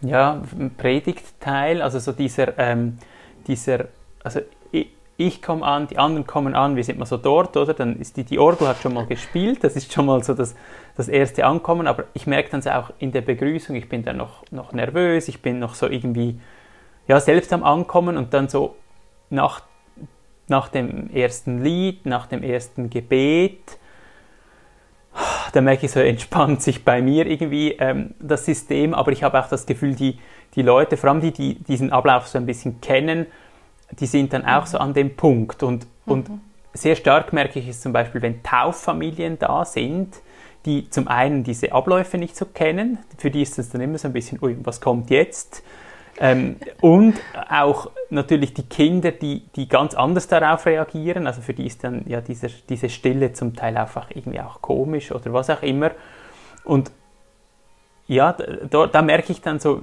ja, 0.00 0.42
Predigtteil, 0.78 1.82
also 1.82 1.98
so 1.98 2.12
dieser, 2.12 2.58
ähm, 2.58 2.98
dieser 3.46 3.88
also 4.24 4.40
ich, 4.70 4.88
ich 5.16 5.42
komme 5.42 5.64
an, 5.64 5.86
die 5.86 5.98
anderen 5.98 6.26
kommen 6.26 6.54
an, 6.54 6.74
wir 6.74 6.82
sind 6.82 6.98
mal 6.98 7.06
so 7.06 7.18
dort, 7.18 7.56
oder? 7.56 7.74
Dann 7.74 8.00
ist 8.00 8.16
die, 8.16 8.24
die 8.24 8.38
Orgel 8.38 8.68
hat 8.68 8.78
schon 8.78 8.94
mal 8.94 9.06
gespielt, 9.06 9.62
das 9.62 9.76
ist 9.76 9.92
schon 9.92 10.06
mal 10.06 10.24
so 10.24 10.34
das, 10.34 10.54
das 10.96 11.08
erste 11.08 11.44
Ankommen, 11.44 11.86
aber 11.86 12.04
ich 12.14 12.26
merke 12.26 12.50
dann 12.50 12.66
auch 12.72 12.90
in 12.98 13.12
der 13.12 13.20
Begrüßung, 13.20 13.76
ich 13.76 13.88
bin 13.88 14.02
dann 14.02 14.16
noch, 14.16 14.44
noch 14.50 14.72
nervös, 14.72 15.28
ich 15.28 15.42
bin 15.42 15.58
noch 15.58 15.74
so 15.74 15.86
irgendwie 15.86 16.40
ja, 17.08 17.20
selbst 17.20 17.52
am 17.52 17.64
Ankommen 17.64 18.16
und 18.16 18.32
dann 18.34 18.48
so 18.48 18.76
nach, 19.30 19.62
nach 20.48 20.68
dem 20.68 21.10
ersten 21.10 21.62
Lied, 21.62 22.06
nach 22.06 22.26
dem 22.26 22.42
ersten 22.42 22.90
Gebet, 22.90 23.78
da 25.52 25.60
merke 25.60 25.86
ich 25.86 25.92
so, 25.92 26.00
entspannt 26.00 26.62
sich 26.62 26.84
bei 26.84 27.02
mir 27.02 27.26
irgendwie 27.26 27.72
ähm, 27.72 28.14
das 28.18 28.46
System, 28.46 28.94
aber 28.94 29.12
ich 29.12 29.22
habe 29.22 29.38
auch 29.38 29.48
das 29.48 29.66
Gefühl, 29.66 29.94
die, 29.94 30.18
die 30.54 30.62
Leute, 30.62 30.96
vor 30.96 31.10
allem 31.10 31.20
die, 31.20 31.32
die 31.32 31.54
diesen 31.54 31.92
Ablauf 31.92 32.28
so 32.28 32.38
ein 32.38 32.46
bisschen 32.46 32.80
kennen, 32.80 33.26
die 33.98 34.06
sind 34.06 34.32
dann 34.32 34.46
auch 34.46 34.66
so 34.66 34.78
an 34.78 34.94
dem 34.94 35.16
Punkt. 35.16 35.62
Und, 35.62 35.86
mhm. 36.06 36.12
und 36.12 36.30
sehr 36.72 36.96
stark 36.96 37.32
merke 37.32 37.58
ich 37.58 37.68
es 37.68 37.80
zum 37.80 37.92
Beispiel, 37.92 38.22
wenn 38.22 38.42
Tauffamilien 38.42 39.38
da 39.38 39.64
sind, 39.64 40.16
die 40.64 40.88
zum 40.90 41.08
einen 41.08 41.44
diese 41.44 41.72
Abläufe 41.72 42.18
nicht 42.18 42.36
so 42.36 42.46
kennen, 42.46 42.98
für 43.18 43.30
die 43.30 43.42
ist 43.42 43.58
es 43.58 43.70
dann 43.70 43.80
immer 43.80 43.98
so 43.98 44.08
ein 44.08 44.12
bisschen, 44.12 44.38
ui, 44.42 44.56
was 44.62 44.80
kommt 44.80 45.10
jetzt? 45.10 45.62
Ähm, 46.20 46.56
und 46.80 47.14
auch 47.48 47.90
natürlich 48.10 48.54
die 48.54 48.64
Kinder, 48.64 49.12
die, 49.12 49.46
die 49.56 49.68
ganz 49.68 49.94
anders 49.94 50.28
darauf 50.28 50.66
reagieren. 50.66 51.26
Also 51.26 51.40
für 51.40 51.54
die 51.54 51.66
ist 51.66 51.82
dann 51.84 52.04
ja 52.06 52.20
dieser, 52.20 52.48
diese 52.68 52.88
Stille 52.88 53.32
zum 53.32 53.56
Teil 53.56 53.76
einfach 53.76 54.10
irgendwie 54.10 54.40
auch 54.40 54.60
komisch 54.60 55.10
oder 55.10 55.32
was 55.32 55.50
auch 55.50 55.62
immer. 55.62 55.92
Und 56.64 56.90
ja, 58.06 58.32
da, 58.32 58.86
da 58.86 59.02
merke 59.02 59.32
ich 59.32 59.40
dann 59.40 59.58
so, 59.58 59.82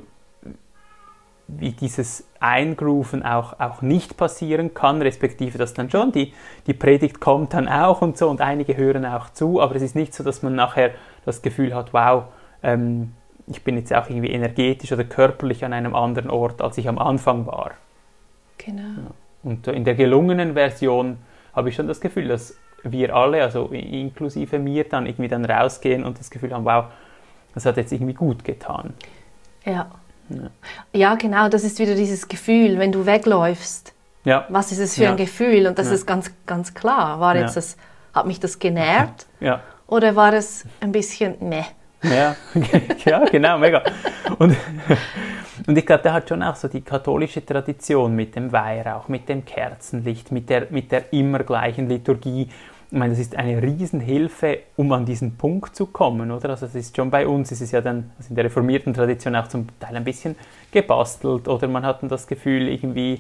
wie 1.48 1.72
dieses 1.72 2.28
Eingrooven 2.40 3.24
auch, 3.24 3.60
auch 3.60 3.82
nicht 3.82 4.18
passieren 4.18 4.74
kann, 4.74 5.02
respektive 5.02 5.58
dass 5.58 5.74
dann 5.74 5.90
schon 5.90 6.12
die, 6.12 6.34
die 6.68 6.74
Predigt 6.74 7.20
kommt 7.20 7.54
dann 7.54 7.68
auch 7.68 8.02
und 8.02 8.18
so 8.18 8.30
und 8.30 8.40
einige 8.40 8.78
hören 8.78 9.06
auch 9.06 9.32
zu, 9.32 9.60
aber 9.60 9.76
es 9.76 9.82
ist 9.82 9.96
nicht 9.96 10.14
so, 10.14 10.24
dass 10.24 10.44
man 10.44 10.54
nachher 10.54 10.92
das 11.26 11.42
Gefühl 11.42 11.74
hat, 11.74 11.94
wow, 11.94 12.26
ähm, 12.62 13.14
ich 13.50 13.64
bin 13.64 13.78
jetzt 13.78 13.94
auch 13.94 14.10
irgendwie 14.10 14.32
energetisch 14.32 14.92
oder 14.92 15.04
körperlich 15.04 15.66
an 15.66 15.74
einem 15.74 15.96
anderen 15.96 16.30
Ort, 16.30 16.62
als 16.62 16.78
ich 16.78 16.88
am 16.88 16.98
Anfang 16.98 17.46
war. 17.48 17.72
Genau. 18.58 19.12
Und 19.44 19.68
in 19.68 19.84
der 19.84 19.96
gelungenen 19.96 20.54
Version 20.54 21.18
habe 21.56 21.70
ich 21.70 21.76
schon 21.76 21.88
das 21.88 22.00
Gefühl, 22.00 22.28
dass 22.28 22.56
wir 22.84 23.16
alle, 23.16 23.42
also 23.42 23.68
inklusive 23.68 24.60
mir, 24.60 24.84
dann 24.84 25.06
irgendwie 25.06 25.28
dann 25.28 25.46
rausgehen 25.46 26.04
und 26.06 26.20
das 26.20 26.30
Gefühl 26.30 26.54
haben, 26.54 26.66
wow, 26.66 26.86
das 27.54 27.66
hat 27.66 27.78
jetzt 27.78 27.92
irgendwie 27.92 28.14
gut 28.14 28.44
getan. 28.44 28.94
Ja. 29.66 29.90
Ja. 30.30 30.50
ja, 30.94 31.16
genau, 31.16 31.50
das 31.50 31.64
ist 31.64 31.80
wieder 31.80 31.96
dieses 31.96 32.28
Gefühl, 32.28 32.78
wenn 32.78 32.92
du 32.92 33.08
wegläufst. 33.08 33.94
Ja. 34.26 34.46
Was 34.50 34.72
ist 34.72 34.78
es 34.78 34.96
für 34.96 35.06
ja. 35.06 35.12
ein 35.12 35.18
Gefühl? 35.18 35.66
Und 35.66 35.80
das 35.80 35.88
ja. 35.88 35.94
ist 35.94 36.06
ganz, 36.06 36.32
ganz 36.46 36.76
klar. 36.76 37.20
War 37.20 37.36
jetzt 37.36 37.58
das, 37.58 37.78
hat 38.14 38.28
mich 38.28 38.40
das 38.40 38.60
genährt? 38.60 39.26
Ja. 39.40 39.62
Oder 39.88 40.16
war 40.16 40.34
es 40.34 40.66
ein 40.82 40.92
bisschen 40.92 41.38
meh? 41.40 41.64
Ja, 42.04 42.36
ja 43.06 43.26
genau, 43.26 43.58
mega. 43.58 43.84
Und, 44.38 44.56
und 45.68 45.78
ich 45.78 45.86
glaube, 45.86 46.04
der 46.04 46.14
hat 46.14 46.30
schon 46.30 46.42
auch 46.42 46.56
so 46.56 46.68
die 46.68 46.82
katholische 46.82 47.46
Tradition 47.46 48.16
mit 48.16 48.36
dem 48.36 48.52
Weihrauch, 48.52 49.08
mit 49.08 49.28
dem 49.28 49.44
Kerzenlicht, 49.44 50.32
mit 50.32 50.50
der, 50.50 50.68
mit 50.70 50.92
der 50.92 51.12
immer 51.12 51.40
gleichen 51.40 51.90
Liturgie. 51.90 52.50
Ich 52.92 52.98
meine, 52.98 53.12
das 53.12 53.20
ist 53.20 53.36
eine 53.36 53.62
Riesenhilfe, 53.62 54.60
um 54.76 54.92
an 54.94 55.06
diesen 55.06 55.38
Punkt 55.38 55.76
zu 55.76 55.88
kommen, 55.88 56.32
oder? 56.32 56.50
Also 56.50 56.66
es 56.66 56.76
ist 56.76 56.96
schon 56.96 57.12
bei 57.12 57.28
uns, 57.28 57.52
es 57.52 57.62
ist 57.62 57.72
ja 57.72 57.82
dann 57.82 58.12
also 58.18 58.30
in 58.30 58.36
der 58.36 58.46
reformierten 58.46 58.94
Tradition 58.94 59.36
auch 59.36 59.48
zum 59.48 59.68
Teil 59.80 59.96
ein 59.96 60.04
bisschen 60.04 60.36
gebastelt 60.72 61.48
oder 61.48 61.68
man 61.68 61.86
hat 61.86 62.02
dann 62.02 62.10
das 62.10 62.26
Gefühl 62.26 62.68
irgendwie, 62.68 63.20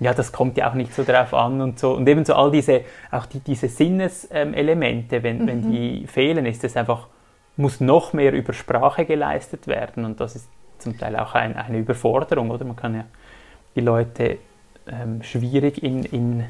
ja, 0.00 0.14
das 0.14 0.32
kommt 0.32 0.56
ja 0.56 0.68
auch 0.68 0.74
nicht 0.74 0.92
so 0.92 1.04
drauf 1.04 1.32
an 1.32 1.60
und 1.60 1.78
so. 1.78 1.94
Und 1.94 2.08
ebenso 2.08 2.34
all 2.34 2.50
diese, 2.50 2.80
auch 3.12 3.26
die, 3.26 3.38
diese 3.38 3.68
Sinneselemente, 3.68 5.22
wenn, 5.22 5.42
mhm. 5.42 5.46
wenn 5.46 5.70
die 5.70 6.06
fehlen, 6.08 6.46
ist 6.46 6.64
es 6.64 6.76
einfach 6.76 7.06
muss 7.56 7.80
noch 7.80 8.12
mehr 8.12 8.32
über 8.32 8.52
Sprache 8.52 9.04
geleistet 9.04 9.66
werden 9.66 10.04
und 10.04 10.20
das 10.20 10.36
ist 10.36 10.48
zum 10.78 10.98
Teil 10.98 11.16
auch 11.16 11.34
ein, 11.34 11.56
eine 11.56 11.78
Überforderung, 11.78 12.50
oder? 12.50 12.64
Man 12.64 12.76
kann 12.76 12.94
ja 12.94 13.04
die 13.76 13.80
Leute 13.80 14.38
ähm, 14.86 15.22
schwierig 15.22 15.82
in, 15.82 16.04
in, 16.04 16.44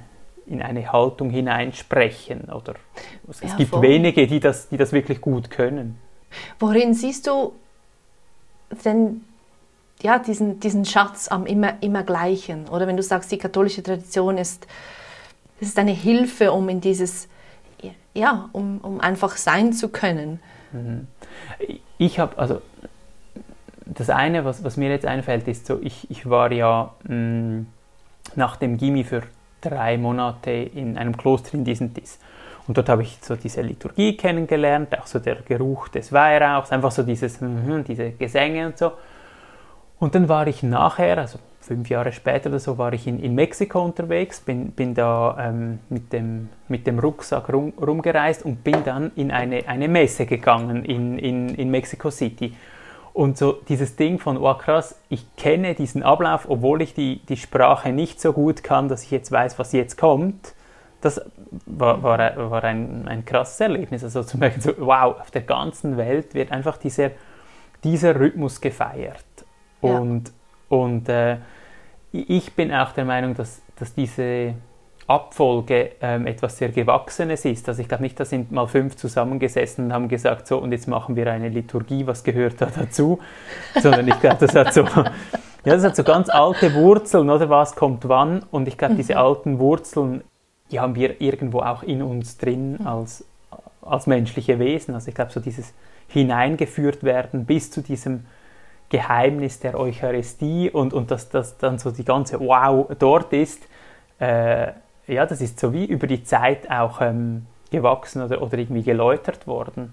in 0.46 0.62
eine 0.62 0.90
Haltung 0.92 1.30
hineinsprechen 1.30 2.50
oder 2.50 2.74
es, 3.28 3.40
ja, 3.40 3.54
gibt 3.56 3.70
voll. 3.70 3.82
wenige, 3.82 4.26
die 4.26 4.40
das, 4.40 4.68
die 4.68 4.76
das 4.76 4.92
wirklich 4.92 5.20
gut 5.20 5.50
können. 5.50 5.98
Worin 6.58 6.94
siehst 6.94 7.26
du 7.26 7.52
denn 8.84 9.22
ja, 10.02 10.18
diesen, 10.18 10.60
diesen 10.60 10.84
Schatz 10.84 11.28
am 11.28 11.46
immer, 11.46 11.82
immer 11.82 12.02
Gleichen? 12.02 12.68
Oder 12.68 12.86
wenn 12.86 12.96
du 12.96 13.02
sagst, 13.02 13.30
die 13.30 13.38
katholische 13.38 13.82
Tradition 13.82 14.38
ist, 14.38 14.66
ist 15.60 15.78
eine 15.78 15.92
Hilfe, 15.92 16.52
um 16.52 16.68
in 16.68 16.80
dieses, 16.80 17.28
ja, 18.12 18.48
um, 18.52 18.78
um 18.78 19.00
einfach 19.00 19.36
sein 19.36 19.72
zu 19.72 19.88
können. 19.88 20.40
Mhm. 20.74 21.06
Ich 21.98 22.18
habe, 22.18 22.36
also 22.38 22.60
das 23.86 24.10
eine, 24.10 24.44
was, 24.44 24.64
was 24.64 24.76
mir 24.76 24.90
jetzt 24.90 25.06
einfällt, 25.06 25.46
ist 25.48 25.66
so, 25.66 25.78
ich, 25.82 26.10
ich 26.10 26.28
war 26.28 26.52
ja 26.52 26.92
mh, 27.04 27.14
mm, 27.14 27.66
nach 28.36 28.56
dem 28.56 28.76
Gimmi 28.76 29.04
für 29.04 29.22
drei 29.60 29.96
Monate 29.96 30.50
in 30.50 30.98
einem 30.98 31.16
Kloster 31.16 31.54
in 31.54 31.64
Disentis. 31.64 32.18
Und 32.66 32.78
dort 32.78 32.88
habe 32.88 33.02
ich 33.02 33.18
so 33.20 33.36
diese 33.36 33.60
Liturgie 33.60 34.16
kennengelernt, 34.16 34.98
auch 34.98 35.06
so 35.06 35.18
der 35.18 35.36
Geruch 35.36 35.88
des 35.88 36.12
Weihrauchs, 36.12 36.72
einfach 36.72 36.90
so 36.90 37.02
dieses, 37.02 37.40
mh, 37.40 37.84
diese 37.86 38.10
Gesänge 38.12 38.66
und 38.66 38.78
so. 38.78 38.92
Und 39.98 40.14
dann 40.14 40.28
war 40.28 40.46
ich 40.46 40.62
nachher, 40.62 41.18
also 41.18 41.38
fünf 41.64 41.88
Jahre 41.88 42.12
später 42.12 42.50
oder 42.50 42.58
so, 42.58 42.76
war 42.76 42.92
ich 42.92 43.06
in, 43.06 43.18
in 43.18 43.34
Mexiko 43.34 43.82
unterwegs, 43.82 44.40
bin, 44.40 44.72
bin 44.72 44.94
da 44.94 45.36
ähm, 45.40 45.78
mit, 45.88 46.12
dem, 46.12 46.50
mit 46.68 46.86
dem 46.86 46.98
Rucksack 46.98 47.50
rum, 47.50 47.72
rumgereist 47.80 48.44
und 48.44 48.62
bin 48.62 48.84
dann 48.84 49.12
in 49.16 49.30
eine, 49.30 49.66
eine 49.66 49.88
Messe 49.88 50.26
gegangen 50.26 50.84
in, 50.84 51.18
in, 51.18 51.48
in 51.48 51.70
Mexico 51.70 52.10
City. 52.10 52.54
Und 53.14 53.38
so 53.38 53.52
dieses 53.68 53.96
Ding 53.96 54.18
von, 54.18 54.36
oh 54.36 54.54
krass, 54.54 55.00
ich 55.08 55.24
kenne 55.36 55.74
diesen 55.74 56.02
Ablauf, 56.02 56.46
obwohl 56.50 56.82
ich 56.82 56.92
die, 56.92 57.24
die 57.28 57.36
Sprache 57.36 57.92
nicht 57.92 58.20
so 58.20 58.32
gut 58.32 58.62
kann, 58.62 58.88
dass 58.88 59.04
ich 59.04 59.10
jetzt 59.10 59.32
weiß, 59.32 59.58
was 59.58 59.72
jetzt 59.72 59.96
kommt, 59.96 60.52
das 61.00 61.20
war, 61.66 62.02
war, 62.02 62.50
war 62.50 62.64
ein, 62.64 63.06
ein 63.06 63.24
krasses 63.24 63.60
Erlebnis. 63.60 64.02
Also 64.04 64.22
zum 64.22 64.40
Beispiel 64.40 64.62
so, 64.62 64.72
wow, 64.78 65.20
auf 65.20 65.30
der 65.30 65.42
ganzen 65.42 65.96
Welt 65.96 66.34
wird 66.34 66.50
einfach 66.50 66.76
dieser, 66.76 67.10
dieser 67.84 68.18
Rhythmus 68.18 68.60
gefeiert. 68.60 69.24
Und, 69.80 70.28
ja. 70.28 70.76
und 70.76 71.08
äh, 71.08 71.36
ich 72.14 72.54
bin 72.54 72.72
auch 72.72 72.92
der 72.92 73.04
Meinung, 73.04 73.34
dass, 73.34 73.60
dass 73.76 73.92
diese 73.92 74.54
Abfolge 75.06 75.92
ähm, 76.00 76.26
etwas 76.26 76.56
sehr 76.56 76.70
Gewachsenes 76.70 77.44
ist. 77.44 77.68
Also 77.68 77.82
ich 77.82 77.88
glaube 77.88 78.04
nicht, 78.04 78.18
da 78.18 78.24
sind 78.24 78.52
mal 78.52 78.66
fünf 78.66 78.96
zusammengesessen 78.96 79.86
und 79.86 79.92
haben 79.92 80.08
gesagt, 80.08 80.46
so 80.46 80.58
und 80.58 80.72
jetzt 80.72 80.86
machen 80.86 81.16
wir 81.16 81.30
eine 81.30 81.48
Liturgie, 81.48 82.06
was 82.06 82.24
gehört 82.24 82.60
da 82.60 82.66
dazu, 82.66 83.18
sondern 83.82 84.06
ich 84.08 84.18
glaube, 84.20 84.36
das 84.40 84.54
hat 84.54 84.72
so, 84.72 84.82
ja, 84.84 85.04
das 85.64 85.84
hat 85.84 85.96
so 85.96 86.04
ganz 86.04 86.30
alte 86.30 86.72
Wurzeln, 86.74 87.28
oder 87.28 87.50
was 87.50 87.74
kommt 87.74 88.08
wann 88.08 88.44
und 88.50 88.68
ich 88.68 88.78
glaube, 88.78 88.94
diese 88.94 89.14
mhm. 89.14 89.18
alten 89.18 89.58
Wurzeln, 89.58 90.22
die 90.70 90.80
haben 90.80 90.94
wir 90.94 91.20
irgendwo 91.20 91.60
auch 91.60 91.82
in 91.82 92.00
uns 92.00 92.38
drin 92.38 92.78
mhm. 92.78 92.86
als, 92.86 93.24
als 93.82 94.06
menschliche 94.06 94.58
Wesen. 94.58 94.94
Also 94.94 95.08
ich 95.08 95.14
glaube, 95.14 95.32
so 95.32 95.40
dieses 95.40 95.74
hineingeführt 96.08 97.02
werden 97.02 97.44
bis 97.44 97.70
zu 97.70 97.82
diesem 97.82 98.24
Geheimnis 98.88 99.60
der 99.60 99.78
Eucharistie 99.78 100.70
und, 100.70 100.92
und 100.92 101.10
dass 101.10 101.28
das 101.28 101.58
dann 101.58 101.78
so 101.78 101.90
die 101.90 102.04
ganze 102.04 102.40
Wow 102.40 102.88
dort 102.98 103.32
ist, 103.32 103.62
äh, 104.20 104.72
ja, 105.06 105.26
das 105.26 105.40
ist 105.40 105.58
so 105.60 105.72
wie 105.72 105.84
über 105.84 106.06
die 106.06 106.24
Zeit 106.24 106.70
auch 106.70 107.00
ähm, 107.00 107.46
gewachsen 107.70 108.22
oder, 108.22 108.40
oder 108.40 108.58
irgendwie 108.58 108.82
geläutert 108.82 109.46
worden. 109.46 109.92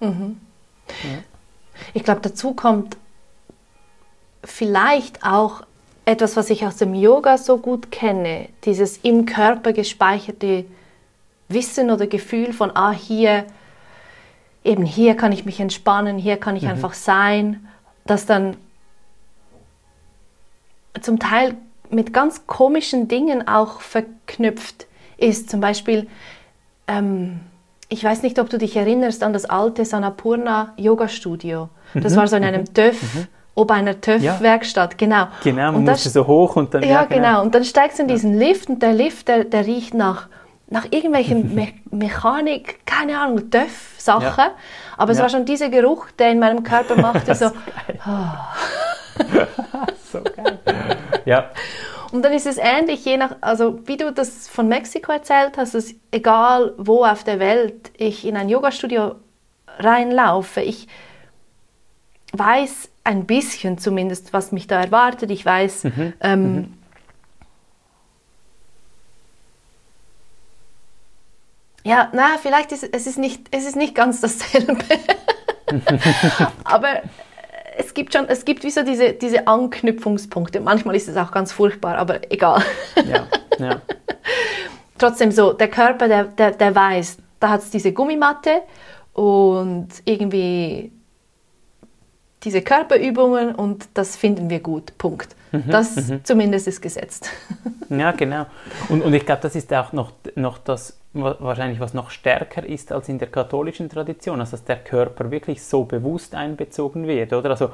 Mhm. 0.00 0.08
Mhm. 0.08 0.40
Ja. 0.88 1.18
Ich 1.94 2.04
glaube, 2.04 2.20
dazu 2.22 2.54
kommt 2.54 2.96
vielleicht 4.42 5.24
auch 5.24 5.62
etwas, 6.04 6.36
was 6.36 6.50
ich 6.50 6.64
aus 6.64 6.76
dem 6.76 6.94
Yoga 6.94 7.36
so 7.36 7.58
gut 7.58 7.90
kenne, 7.90 8.48
dieses 8.64 8.98
im 8.98 9.26
Körper 9.26 9.72
gespeicherte 9.72 10.64
Wissen 11.48 11.90
oder 11.90 12.06
Gefühl 12.06 12.52
von, 12.52 12.70
ah, 12.74 12.92
hier, 12.92 13.44
eben 14.64 14.84
hier 14.84 15.16
kann 15.16 15.32
ich 15.32 15.44
mich 15.44 15.60
entspannen, 15.60 16.18
hier 16.18 16.36
kann 16.36 16.56
ich 16.56 16.62
mhm. 16.62 16.70
einfach 16.70 16.94
sein 16.94 17.68
das 18.06 18.26
dann 18.26 18.56
zum 21.00 21.18
Teil 21.18 21.54
mit 21.90 22.12
ganz 22.12 22.46
komischen 22.46 23.08
Dingen 23.08 23.46
auch 23.46 23.80
verknüpft 23.80 24.86
ist. 25.18 25.50
Zum 25.50 25.60
Beispiel, 25.60 26.08
ähm, 26.86 27.40
ich 27.88 28.02
weiß 28.02 28.22
nicht, 28.22 28.38
ob 28.38 28.50
du 28.50 28.58
dich 28.58 28.76
erinnerst 28.76 29.22
an 29.22 29.32
das 29.32 29.44
alte 29.44 29.84
Sanapurna 29.84 30.72
Yoga 30.76 31.08
Studio. 31.08 31.68
Das 31.94 32.12
mhm. 32.12 32.16
war 32.16 32.28
so 32.28 32.36
in 32.36 32.44
einem 32.44 32.62
mhm. 32.62 32.74
TÜV, 32.74 33.14
mhm. 33.14 33.26
ob 33.54 33.70
einer 33.70 34.00
TÜV-Werkstatt, 34.00 34.92
ja. 34.92 34.96
genau. 34.96 35.26
Genau, 35.44 35.72
man 35.72 35.84
musste 35.84 36.10
so 36.10 36.26
hoch 36.26 36.56
und 36.56 36.74
dann... 36.74 36.82
Ja, 36.82 36.88
ja 36.88 37.04
genau. 37.04 37.28
genau. 37.28 37.42
Und 37.42 37.54
dann 37.54 37.64
steigst 37.64 37.98
du 37.98 38.02
in 38.02 38.08
diesen 38.08 38.36
Lift 38.38 38.68
und 38.68 38.82
der 38.82 38.92
Lift, 38.92 39.28
der, 39.28 39.44
der 39.44 39.66
riecht 39.66 39.94
nach, 39.94 40.28
nach 40.68 40.86
irgendwelchen 40.90 41.54
Me 41.56 41.68
Mechanik, 41.90 42.84
keine 42.86 43.18
Ahnung, 43.18 43.50
TÜV-Sachen. 43.50 44.22
Ja. 44.22 44.54
Aber 44.96 45.12
es 45.12 45.18
ja. 45.18 45.22
war 45.22 45.30
schon 45.30 45.44
dieser 45.44 45.68
Geruch, 45.68 46.10
der 46.18 46.30
in 46.30 46.38
meinem 46.38 46.62
Körper 46.62 46.96
machte 47.00 47.34
so. 47.34 47.46
so 50.12 50.20
geil. 50.22 50.58
Ja. 51.24 51.50
Und 52.12 52.24
dann 52.24 52.32
ist 52.32 52.46
es 52.46 52.58
ähnlich, 52.58 53.04
je 53.04 53.16
nach, 53.16 53.36
also 53.40 53.80
wie 53.86 53.96
du 53.96 54.12
das 54.12 54.48
von 54.48 54.68
Mexiko 54.68 55.12
erzählt 55.12 55.56
hast, 55.56 55.74
ist 55.74 55.96
egal 56.12 56.72
wo 56.78 57.04
auf 57.04 57.24
der 57.24 57.40
Welt 57.40 57.90
ich 57.96 58.24
in 58.26 58.36
ein 58.36 58.48
Yoga-Studio 58.48 59.16
reinlaufe, 59.78 60.60
ich 60.60 60.86
weiß 62.32 62.90
ein 63.04 63.26
bisschen 63.26 63.78
zumindest, 63.78 64.32
was 64.32 64.52
mich 64.52 64.66
da 64.66 64.80
erwartet. 64.80 65.30
Ich 65.30 65.44
weiß, 65.44 65.84
mhm. 65.84 66.12
Ähm, 66.20 66.54
mhm. 66.54 66.75
Ja, 71.86 72.08
na, 72.12 72.36
vielleicht 72.42 72.72
ist 72.72 72.82
es 72.82 73.06
ist 73.06 73.16
nicht, 73.16 73.46
es 73.52 73.64
ist 73.64 73.76
nicht 73.76 73.94
ganz 73.94 74.20
dasselbe. 74.20 74.76
Aber 76.64 76.88
es 77.78 77.94
gibt 77.94 78.12
schon, 78.12 78.28
es 78.28 78.44
gibt 78.44 78.64
wie 78.64 78.70
so 78.70 78.82
diese, 78.82 79.12
diese 79.12 79.46
Anknüpfungspunkte. 79.46 80.58
Manchmal 80.60 80.96
ist 80.96 81.08
es 81.08 81.16
auch 81.16 81.30
ganz 81.30 81.52
furchtbar, 81.52 81.96
aber 81.98 82.32
egal. 82.32 82.62
Ja, 83.08 83.26
ja. 83.58 83.80
Trotzdem 84.98 85.30
so, 85.30 85.52
der 85.52 85.68
Körper, 85.68 86.08
der, 86.08 86.24
der, 86.24 86.52
der 86.52 86.74
weiß, 86.74 87.18
da 87.38 87.50
hat 87.50 87.60
es 87.60 87.70
diese 87.70 87.92
Gummimatte 87.92 88.62
und 89.12 89.88
irgendwie 90.06 90.90
diese 92.42 92.62
Körperübungen 92.62 93.54
und 93.54 93.88
das 93.94 94.16
finden 94.16 94.50
wir 94.50 94.60
gut. 94.60 94.96
Punkt. 94.98 95.36
Mhm, 95.52 95.64
das 95.68 95.96
mhm. 95.96 96.24
zumindest 96.24 96.66
ist 96.66 96.80
gesetzt. 96.80 97.30
ja, 97.90 98.10
genau. 98.12 98.46
Und, 98.88 99.02
und 99.02 99.14
ich 99.14 99.24
glaube, 99.24 99.42
das 99.42 99.54
ist 99.54 99.72
auch 99.72 99.92
noch, 99.92 100.12
noch 100.34 100.58
das 100.58 100.98
wahrscheinlich 101.22 101.80
was 101.80 101.94
noch 101.94 102.10
stärker 102.10 102.64
ist 102.64 102.92
als 102.92 103.08
in 103.08 103.18
der 103.18 103.28
katholischen 103.28 103.88
Tradition, 103.88 104.40
also 104.40 104.52
dass 104.52 104.64
der 104.64 104.76
Körper 104.76 105.30
wirklich 105.30 105.62
so 105.62 105.84
bewusst 105.84 106.34
einbezogen 106.34 107.06
wird, 107.06 107.32
oder? 107.32 107.50
Also 107.50 107.70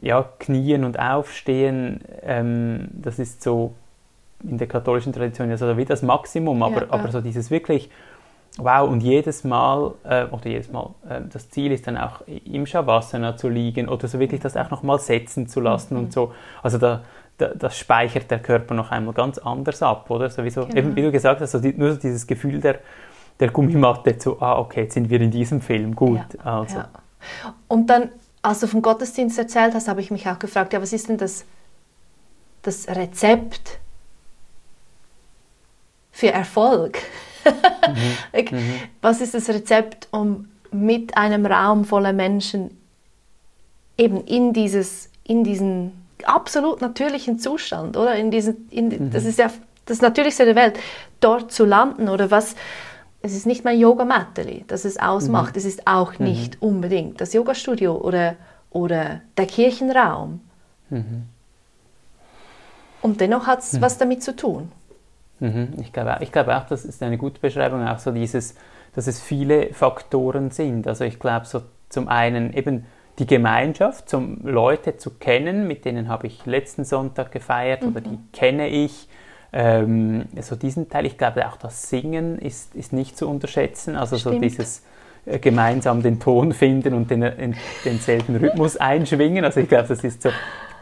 ja, 0.00 0.24
knien 0.38 0.84
und 0.84 0.98
aufstehen, 0.98 2.00
ähm, 2.22 2.88
das 2.92 3.18
ist 3.18 3.42
so 3.42 3.74
in 4.42 4.58
der 4.58 4.66
katholischen 4.66 5.12
Tradition 5.12 5.50
ja 5.50 5.56
so 5.56 5.76
wie 5.76 5.84
das 5.84 6.02
Maximum, 6.02 6.62
aber, 6.62 6.82
ja, 6.82 6.86
aber 6.90 7.10
so 7.10 7.20
dieses 7.20 7.50
wirklich, 7.50 7.90
wow, 8.58 8.88
und 8.88 9.02
jedes 9.02 9.44
Mal, 9.44 9.94
äh, 10.04 10.24
oder 10.26 10.46
jedes 10.46 10.70
Mal, 10.70 10.90
äh, 11.08 11.20
das 11.30 11.50
Ziel 11.50 11.72
ist 11.72 11.86
dann 11.86 11.96
auch 11.96 12.22
im 12.26 12.66
Shavasana 12.66 13.36
zu 13.36 13.48
liegen 13.48 13.88
oder 13.88 14.08
so 14.08 14.18
wirklich 14.18 14.40
das 14.40 14.56
auch 14.56 14.70
nochmal 14.70 14.98
setzen 14.98 15.48
zu 15.48 15.60
lassen 15.60 15.94
mhm. 15.94 16.04
und 16.04 16.12
so. 16.12 16.32
Also 16.62 16.78
da, 16.78 17.02
das 17.38 17.76
speichert 17.76 18.30
der 18.30 18.38
Körper 18.38 18.74
noch 18.74 18.90
einmal 18.90 19.14
ganz 19.14 19.38
anders 19.38 19.82
ab, 19.82 20.10
oder? 20.10 20.30
Sowieso, 20.30 20.66
genau. 20.66 20.76
eben 20.76 20.96
wie 20.96 21.02
du 21.02 21.12
gesagt 21.12 21.40
hast, 21.40 21.54
also 21.54 21.68
die, 21.68 21.76
nur 21.76 21.92
so 21.92 21.98
dieses 21.98 22.26
Gefühl 22.26 22.60
der, 22.60 22.80
der 23.38 23.50
Gummimatte, 23.50 24.16
so, 24.18 24.40
ah, 24.40 24.58
okay, 24.58 24.82
jetzt 24.82 24.94
sind 24.94 25.10
wir 25.10 25.20
in 25.20 25.30
diesem 25.30 25.60
Film, 25.60 25.94
gut. 25.94 26.20
Ja, 26.38 26.58
also. 26.58 26.78
Ja. 26.78 26.88
Und 27.68 27.90
dann, 27.90 28.10
als 28.42 28.60
du 28.60 28.66
vom 28.66 28.80
Gottesdienst 28.80 29.38
erzählt 29.38 29.74
hast, 29.74 29.88
habe 29.88 30.00
ich 30.00 30.10
mich 30.10 30.28
auch 30.28 30.38
gefragt, 30.38 30.72
ja, 30.72 30.80
was 30.80 30.92
ist 30.92 31.08
denn 31.08 31.18
das, 31.18 31.44
das 32.62 32.88
Rezept 32.88 33.78
für 36.10 36.32
Erfolg? 36.32 36.98
Mhm. 38.32 38.58
mhm. 38.58 38.74
Was 39.02 39.20
ist 39.20 39.34
das 39.34 39.48
Rezept, 39.48 40.08
um 40.10 40.48
mit 40.72 41.16
einem 41.16 41.44
Raum 41.44 41.84
voller 41.84 42.12
Menschen 42.12 42.76
eben 43.98 44.24
in, 44.24 44.52
dieses, 44.52 45.10
in 45.24 45.44
diesen 45.44 46.05
absolut 46.24 46.80
natürlichen 46.80 47.38
Zustand, 47.38 47.96
oder? 47.96 48.14
In 48.16 48.30
diesen, 48.30 48.68
in, 48.70 48.88
mhm. 48.88 49.10
Das 49.10 49.24
ist 49.24 49.38
ja 49.38 49.50
das 49.84 50.00
Natürlichste 50.00 50.44
der 50.44 50.56
Welt, 50.56 50.78
dort 51.20 51.52
zu 51.52 51.64
landen 51.64 52.08
oder 52.08 52.30
was. 52.30 52.54
Es 53.22 53.34
ist 53.34 53.46
nicht 53.46 53.64
mein 53.64 53.78
Yoga-Matteli, 53.78 54.64
das 54.68 54.84
es 54.84 54.98
ausmacht. 54.98 55.54
Mhm. 55.54 55.58
Es 55.58 55.64
ist 55.64 55.86
auch 55.86 56.18
mhm. 56.18 56.26
nicht 56.26 56.62
unbedingt 56.62 57.20
das 57.20 57.32
Yoga-Studio 57.32 57.96
oder, 57.96 58.36
oder 58.70 59.20
der 59.36 59.46
Kirchenraum. 59.46 60.40
Mhm. 60.90 61.24
Und 63.02 63.20
dennoch 63.20 63.46
hat 63.46 63.60
es 63.60 63.74
mhm. 63.74 63.80
was 63.82 63.98
damit 63.98 64.22
zu 64.22 64.34
tun. 64.34 64.70
Mhm. 65.40 65.74
Ich 65.80 65.92
glaube, 65.92 66.18
ich 66.20 66.32
glaube 66.32 66.56
auch, 66.56 66.66
das 66.66 66.84
ist 66.84 67.02
eine 67.02 67.18
gute 67.18 67.40
Beschreibung, 67.40 67.86
auch 67.86 67.98
so 67.98 68.10
dieses, 68.10 68.54
dass 68.94 69.06
es 69.06 69.20
viele 69.20 69.72
Faktoren 69.74 70.50
sind. 70.50 70.86
Also 70.86 71.04
ich 71.04 71.18
glaube 71.18 71.46
so 71.46 71.62
zum 71.88 72.08
einen 72.08 72.52
eben 72.52 72.86
die 73.18 73.26
Gemeinschaft, 73.26 74.12
um 74.14 74.40
Leute 74.44 74.96
zu 74.96 75.10
kennen, 75.10 75.66
mit 75.66 75.84
denen 75.84 76.08
habe 76.08 76.26
ich 76.26 76.44
letzten 76.44 76.84
Sonntag 76.84 77.32
gefeiert 77.32 77.82
mhm. 77.82 77.88
oder 77.88 78.00
die 78.02 78.18
kenne 78.32 78.68
ich. 78.68 79.08
Ähm, 79.52 80.26
so 80.40 80.56
diesen 80.56 80.88
Teil, 80.88 81.06
ich 81.06 81.16
glaube 81.16 81.46
auch 81.48 81.56
das 81.56 81.88
Singen 81.88 82.38
ist, 82.38 82.74
ist 82.74 82.92
nicht 82.92 83.16
zu 83.16 83.28
unterschätzen, 83.28 83.96
also 83.96 84.18
Stimmt. 84.18 84.34
so 84.34 84.40
dieses 84.40 84.82
äh, 85.24 85.38
gemeinsam 85.38 86.02
den 86.02 86.20
Ton 86.20 86.52
finden 86.52 86.92
und 86.92 87.10
den, 87.10 87.20
den, 87.20 87.56
denselben 87.84 88.36
Rhythmus 88.36 88.76
einschwingen. 88.78 89.44
Also 89.44 89.60
ich 89.60 89.68
glaube, 89.68 89.88
das 89.88 90.04
ist 90.04 90.22
so, 90.22 90.30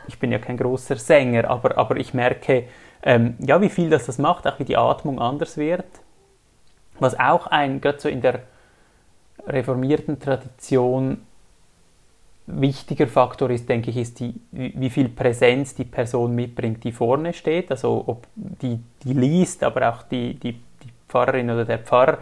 ich 0.08 0.18
bin 0.18 0.32
ja 0.32 0.38
kein 0.38 0.56
großer 0.56 0.96
Sänger, 0.96 1.48
aber, 1.48 1.78
aber 1.78 1.96
ich 1.96 2.14
merke, 2.14 2.64
ähm, 3.02 3.36
ja, 3.38 3.60
wie 3.60 3.68
viel 3.68 3.90
das 3.90 4.06
das 4.06 4.18
macht, 4.18 4.46
auch 4.46 4.58
wie 4.58 4.64
die 4.64 4.76
Atmung 4.76 5.20
anders 5.20 5.56
wird. 5.56 5.86
Was 6.98 7.18
auch 7.18 7.46
ein, 7.46 7.80
gerade 7.80 8.00
so 8.00 8.08
in 8.08 8.22
der 8.22 8.40
reformierten 9.46 10.18
Tradition 10.18 11.22
wichtiger 12.46 13.06
Faktor 13.06 13.50
ist, 13.50 13.68
denke 13.68 13.90
ich, 13.90 13.96
ist 13.96 14.20
die, 14.20 14.34
wie 14.52 14.90
viel 14.90 15.08
Präsenz 15.08 15.74
die 15.74 15.84
Person 15.84 16.34
mitbringt, 16.34 16.84
die 16.84 16.92
vorne 16.92 17.32
steht. 17.32 17.70
Also 17.70 18.04
ob 18.06 18.26
die, 18.36 18.80
die 19.02 19.12
liest, 19.12 19.64
aber 19.64 19.88
auch 19.88 20.02
die, 20.02 20.34
die, 20.34 20.52
die 20.52 20.88
Pfarrerin 21.08 21.50
oder 21.50 21.64
der 21.64 21.78
Pfarrer. 21.78 22.18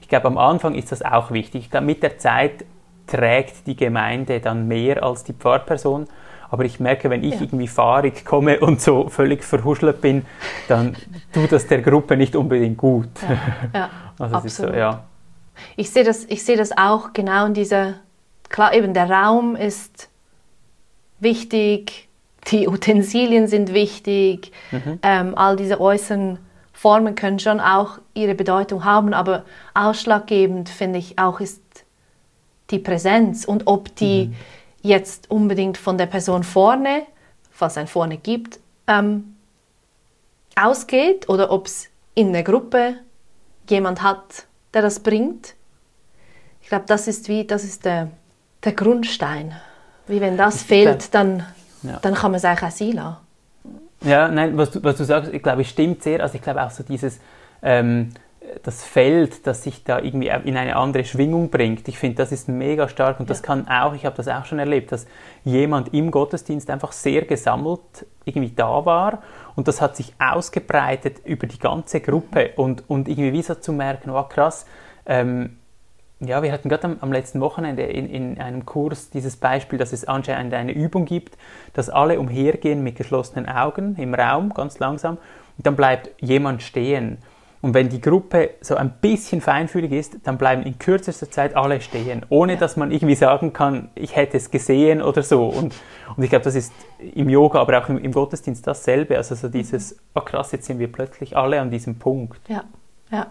Ich 0.00 0.08
glaube, 0.08 0.26
am 0.26 0.36
Anfang 0.36 0.74
ist 0.74 0.92
das 0.92 1.02
auch 1.02 1.30
wichtig. 1.30 1.62
Ich 1.62 1.70
glaube, 1.70 1.86
mit 1.86 2.02
der 2.02 2.18
Zeit 2.18 2.64
trägt 3.06 3.66
die 3.66 3.76
Gemeinde 3.76 4.40
dann 4.40 4.68
mehr 4.68 5.02
als 5.02 5.24
die 5.24 5.32
Pfarrperson. 5.32 6.06
Aber 6.50 6.66
ich 6.66 6.80
merke, 6.80 7.08
wenn 7.08 7.24
ich 7.24 7.36
ja. 7.36 7.40
irgendwie 7.40 7.66
fahrig 7.66 8.26
komme 8.26 8.60
und 8.60 8.78
so 8.78 9.08
völlig 9.08 9.42
verhuschelt 9.42 10.02
bin, 10.02 10.26
dann 10.68 10.94
tut 11.32 11.50
das 11.50 11.66
der 11.66 11.80
Gruppe 11.80 12.14
nicht 12.18 12.36
unbedingt 12.36 12.76
gut. 12.76 13.08
Ja, 13.22 13.38
ja 13.72 13.90
also 14.18 14.36
absolut. 14.36 14.72
So, 14.74 14.78
ja. 14.78 15.04
Ich 15.76 15.90
sehe 15.90 16.04
das, 16.04 16.24
ich 16.24 16.44
sehe 16.44 16.58
das 16.58 16.76
auch 16.76 17.14
genau 17.14 17.46
in 17.46 17.54
dieser 17.54 17.94
Klar, 18.52 18.74
eben 18.74 18.92
der 18.92 19.10
Raum 19.10 19.56
ist 19.56 20.10
wichtig, 21.20 22.08
die 22.50 22.68
Utensilien 22.68 23.48
sind 23.48 23.72
wichtig, 23.72 24.52
mhm. 24.70 24.98
ähm, 25.02 25.34
all 25.34 25.56
diese 25.56 25.80
äußeren 25.80 26.38
Formen 26.74 27.14
können 27.14 27.38
schon 27.38 27.60
auch 27.60 27.98
ihre 28.12 28.34
Bedeutung 28.34 28.84
haben, 28.84 29.14
aber 29.14 29.44
ausschlaggebend 29.72 30.68
finde 30.68 30.98
ich 30.98 31.18
auch 31.18 31.40
ist 31.40 31.62
die 32.70 32.78
Präsenz 32.78 33.46
und 33.46 33.66
ob 33.68 33.96
die 33.96 34.26
mhm. 34.26 34.34
jetzt 34.82 35.30
unbedingt 35.30 35.78
von 35.78 35.96
der 35.96 36.06
Person 36.06 36.42
vorne, 36.42 37.06
falls 37.50 37.78
ein 37.78 37.86
vorne 37.86 38.18
gibt, 38.18 38.60
ähm, 38.86 39.34
ausgeht 40.60 41.26
oder 41.30 41.50
ob 41.50 41.68
es 41.68 41.88
in 42.14 42.34
der 42.34 42.42
Gruppe 42.42 42.96
jemand 43.70 44.02
hat, 44.02 44.44
der 44.74 44.82
das 44.82 45.00
bringt. 45.00 45.54
Ich 46.60 46.68
glaube, 46.68 46.84
das 46.86 47.08
ist 47.08 47.28
wie, 47.28 47.46
das 47.46 47.64
ist 47.64 47.86
der 47.86 48.10
der 48.64 48.72
Grundstein. 48.72 49.54
Wie 50.06 50.20
wenn 50.20 50.36
das 50.36 50.62
fehlt, 50.62 51.14
dann, 51.14 51.44
ja. 51.82 51.98
dann 52.02 52.14
kann 52.14 52.32
man 52.32 52.38
es 52.38 52.44
eigentlich 52.44 52.62
auch 52.62 52.76
sein 52.76 52.92
lassen. 52.92 53.16
Ja, 54.04 54.28
nein, 54.28 54.56
was 54.56 54.72
du, 54.72 54.82
was 54.82 54.96
du 54.96 55.04
sagst, 55.04 55.32
ich 55.32 55.42
glaube, 55.42 55.64
stimmt 55.64 56.02
sehr. 56.02 56.20
Also 56.20 56.34
ich 56.34 56.42
glaube 56.42 56.62
auch 56.62 56.70
so 56.70 56.82
dieses, 56.82 57.20
ähm, 57.62 58.12
das 58.62 58.84
Feld, 58.84 59.46
das 59.46 59.62
sich 59.62 59.84
da 59.84 59.98
irgendwie 59.98 60.28
in 60.44 60.56
eine 60.56 60.76
andere 60.76 61.04
Schwingung 61.04 61.50
bringt. 61.50 61.88
Ich 61.88 61.98
finde, 61.98 62.16
das 62.16 62.32
ist 62.32 62.48
mega 62.48 62.88
stark 62.88 63.20
und 63.20 63.26
ja. 63.26 63.28
das 63.28 63.42
kann 63.42 63.68
auch, 63.68 63.94
ich 63.94 64.04
habe 64.04 64.16
das 64.16 64.28
auch 64.28 64.44
schon 64.44 64.58
erlebt, 64.58 64.92
dass 64.92 65.06
jemand 65.44 65.94
im 65.94 66.10
Gottesdienst 66.10 66.68
einfach 66.70 66.92
sehr 66.92 67.22
gesammelt 67.22 68.06
irgendwie 68.24 68.52
da 68.54 68.84
war 68.84 69.22
und 69.54 69.68
das 69.68 69.80
hat 69.80 69.96
sich 69.96 70.12
ausgebreitet 70.18 71.20
über 71.24 71.46
die 71.46 71.58
ganze 71.58 72.00
Gruppe 72.00 72.50
und, 72.56 72.88
und 72.88 73.08
irgendwie 73.08 73.32
wie 73.32 73.42
so 73.42 73.54
zu 73.54 73.72
merken, 73.72 74.10
oh 74.10 74.24
krass, 74.24 74.66
ähm, 75.06 75.58
ja, 76.26 76.42
wir 76.42 76.52
hatten 76.52 76.68
gerade 76.68 76.84
am, 76.84 76.96
am, 77.00 77.12
letzten 77.12 77.40
Wochenende 77.40 77.82
in, 77.82 78.08
in, 78.08 78.40
einem 78.40 78.64
Kurs 78.64 79.10
dieses 79.10 79.36
Beispiel, 79.36 79.78
dass 79.78 79.92
es 79.92 80.06
anscheinend 80.06 80.54
eine 80.54 80.72
Übung 80.72 81.04
gibt, 81.04 81.36
dass 81.74 81.90
alle 81.90 82.20
umhergehen 82.20 82.82
mit 82.82 82.96
geschlossenen 82.96 83.48
Augen 83.48 83.96
im 83.96 84.14
Raum, 84.14 84.54
ganz 84.54 84.78
langsam, 84.78 85.18
und 85.58 85.66
dann 85.66 85.76
bleibt 85.76 86.10
jemand 86.20 86.62
stehen. 86.62 87.18
Und 87.60 87.74
wenn 87.74 87.88
die 87.88 88.00
Gruppe 88.00 88.50
so 88.60 88.74
ein 88.74 88.90
bisschen 89.00 89.40
feinfühlig 89.40 89.92
ist, 89.92 90.16
dann 90.24 90.36
bleiben 90.36 90.64
in 90.64 90.80
kürzester 90.80 91.30
Zeit 91.30 91.54
alle 91.54 91.80
stehen, 91.80 92.26
ohne 92.28 92.56
dass 92.56 92.76
man 92.76 92.90
irgendwie 92.90 93.14
sagen 93.14 93.52
kann, 93.52 93.88
ich 93.94 94.16
hätte 94.16 94.36
es 94.36 94.50
gesehen 94.50 95.00
oder 95.00 95.22
so. 95.22 95.46
Und, 95.46 95.72
und 96.16 96.24
ich 96.24 96.30
glaube, 96.30 96.44
das 96.44 96.56
ist 96.56 96.72
im 97.14 97.28
Yoga, 97.28 97.60
aber 97.60 97.78
auch 97.78 97.88
im, 97.88 97.98
im 97.98 98.10
Gottesdienst 98.10 98.66
dasselbe. 98.66 99.16
Also 99.16 99.36
so 99.36 99.48
dieses, 99.48 99.96
oh 100.14 100.20
krass, 100.20 100.50
jetzt 100.50 100.66
sind 100.66 100.80
wir 100.80 100.90
plötzlich 100.90 101.36
alle 101.36 101.60
an 101.60 101.70
diesem 101.70 102.00
Punkt. 102.00 102.40
Ja, 102.48 102.64
ja. 103.12 103.28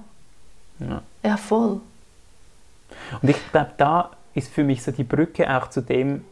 Ja, 0.79 1.01
ja 1.23 1.37
voll. 1.37 1.81
Und 3.21 3.29
ich 3.29 3.51
glaube, 3.51 3.71
da 3.77 4.11
ist 4.33 4.53
für 4.53 4.63
mich 4.63 4.83
so 4.83 4.91
die 4.91 5.03
Brücke 5.03 5.55
auch 5.55 5.69
zu 5.69 5.81
dem, 5.81 6.23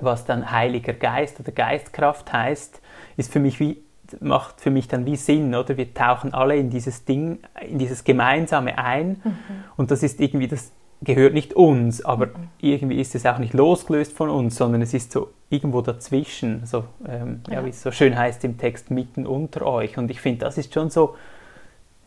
was 0.00 0.24
dann 0.24 0.50
Heiliger 0.50 0.92
Geist 0.92 1.40
oder 1.40 1.52
Geistkraft 1.52 2.32
heißt, 2.32 2.80
ist 3.16 3.32
für 3.32 3.40
mich 3.40 3.60
wie 3.60 3.82
macht 4.18 4.60
für 4.60 4.70
mich 4.70 4.88
dann 4.88 5.06
wie 5.06 5.14
Sinn, 5.14 5.54
oder? 5.54 5.76
Wir 5.76 5.94
tauchen 5.94 6.34
alle 6.34 6.56
in 6.56 6.68
dieses 6.68 7.04
Ding, 7.04 7.38
in 7.60 7.78
dieses 7.78 8.02
Gemeinsame 8.02 8.76
ein 8.76 9.20
mhm. 9.22 9.36
und 9.76 9.92
das 9.92 10.02
ist 10.02 10.20
irgendwie, 10.20 10.48
das 10.48 10.72
gehört 11.02 11.32
nicht 11.32 11.54
uns, 11.54 12.04
aber 12.04 12.26
mhm. 12.26 12.48
irgendwie 12.60 13.00
ist 13.00 13.14
es 13.14 13.24
auch 13.26 13.38
nicht 13.38 13.54
losgelöst 13.54 14.12
von 14.12 14.28
uns, 14.28 14.56
sondern 14.56 14.82
es 14.82 14.94
ist 14.94 15.12
so 15.12 15.30
irgendwo 15.48 15.80
dazwischen, 15.80 16.66
so, 16.66 16.84
ähm, 17.08 17.42
ja. 17.48 17.54
ja. 17.54 17.64
wie 17.64 17.70
es 17.70 17.82
so 17.82 17.90
schön 17.90 18.18
heißt 18.18 18.44
im 18.44 18.58
Text, 18.58 18.90
mitten 18.90 19.26
unter 19.26 19.66
euch. 19.66 19.96
Und 19.98 20.10
ich 20.10 20.20
finde, 20.20 20.44
das 20.44 20.58
ist 20.58 20.72
schon 20.74 20.90
so, 20.90 21.16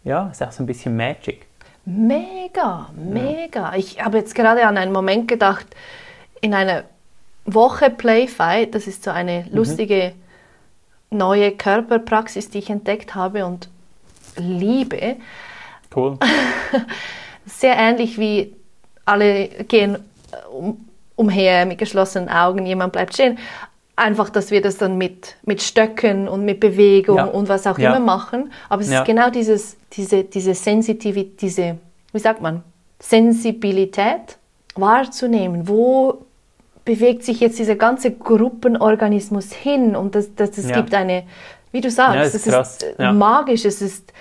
ja, 0.03 0.29
ist 0.29 0.43
auch 0.43 0.51
so 0.51 0.63
ein 0.63 0.67
bisschen 0.67 0.95
Magic. 0.95 1.47
Mega, 1.85 2.89
mega. 2.95 3.75
Ich 3.75 4.03
habe 4.03 4.17
jetzt 4.17 4.35
gerade 4.35 4.65
an 4.65 4.77
einen 4.77 4.93
Moment 4.93 5.27
gedacht, 5.27 5.65
in 6.39 6.53
einer 6.53 6.85
Woche 7.45 7.89
Playfight, 7.89 8.73
das 8.73 8.87
ist 8.87 9.03
so 9.03 9.11
eine 9.11 9.45
mhm. 9.49 9.55
lustige 9.57 10.13
neue 11.09 11.51
Körperpraxis, 11.51 12.49
die 12.49 12.59
ich 12.59 12.69
entdeckt 12.69 13.15
habe 13.15 13.45
und 13.45 13.69
liebe. 14.37 15.17
Cool. 15.95 16.17
Sehr 17.45 17.75
ähnlich 17.77 18.17
wie 18.17 18.55
alle 19.05 19.47
gehen 19.47 19.99
um, 20.51 20.89
umher 21.15 21.65
mit 21.65 21.77
geschlossenen 21.77 22.29
Augen, 22.29 22.65
jemand 22.65 22.93
bleibt 22.93 23.13
stehen. 23.13 23.37
Einfach, 23.95 24.29
dass 24.29 24.49
wir 24.49 24.61
das 24.61 24.77
dann 24.77 24.97
mit, 24.97 25.35
mit 25.43 25.61
Stöcken 25.61 26.27
und 26.27 26.45
mit 26.45 26.59
Bewegung 26.59 27.17
ja. 27.17 27.25
und 27.25 27.47
was 27.47 27.67
auch 27.67 27.77
ja. 27.77 27.89
immer 27.89 28.03
machen. 28.03 28.51
Aber 28.69 28.81
es 28.81 28.89
ja. 28.89 29.01
ist 29.01 29.05
genau 29.05 29.29
dieses, 29.29 29.77
diese, 29.91 30.23
diese 30.23 30.55
Sensitivität, 30.55 31.41
diese, 31.41 31.77
wie 32.11 32.19
sagt 32.19 32.41
man, 32.41 32.63
Sensibilität 32.99 34.37
wahrzunehmen. 34.75 35.67
Wo 35.67 36.25
bewegt 36.85 37.23
sich 37.23 37.39
jetzt 37.39 37.59
dieser 37.59 37.75
ganze 37.75 38.11
Gruppenorganismus 38.11 39.53
hin? 39.53 39.95
Und 39.95 40.15
das, 40.15 40.33
das, 40.35 40.51
das 40.51 40.71
gibt 40.71 40.93
eine 40.93 41.23
wie 41.73 41.81
du 41.81 41.89
sagst, 41.89 42.35
ist 42.35 42.47
es 42.47 42.47
ist 42.47 42.95
ja. 42.99 43.11
magisch, 43.11 43.65
es 43.65 43.81
ist, 43.81 44.13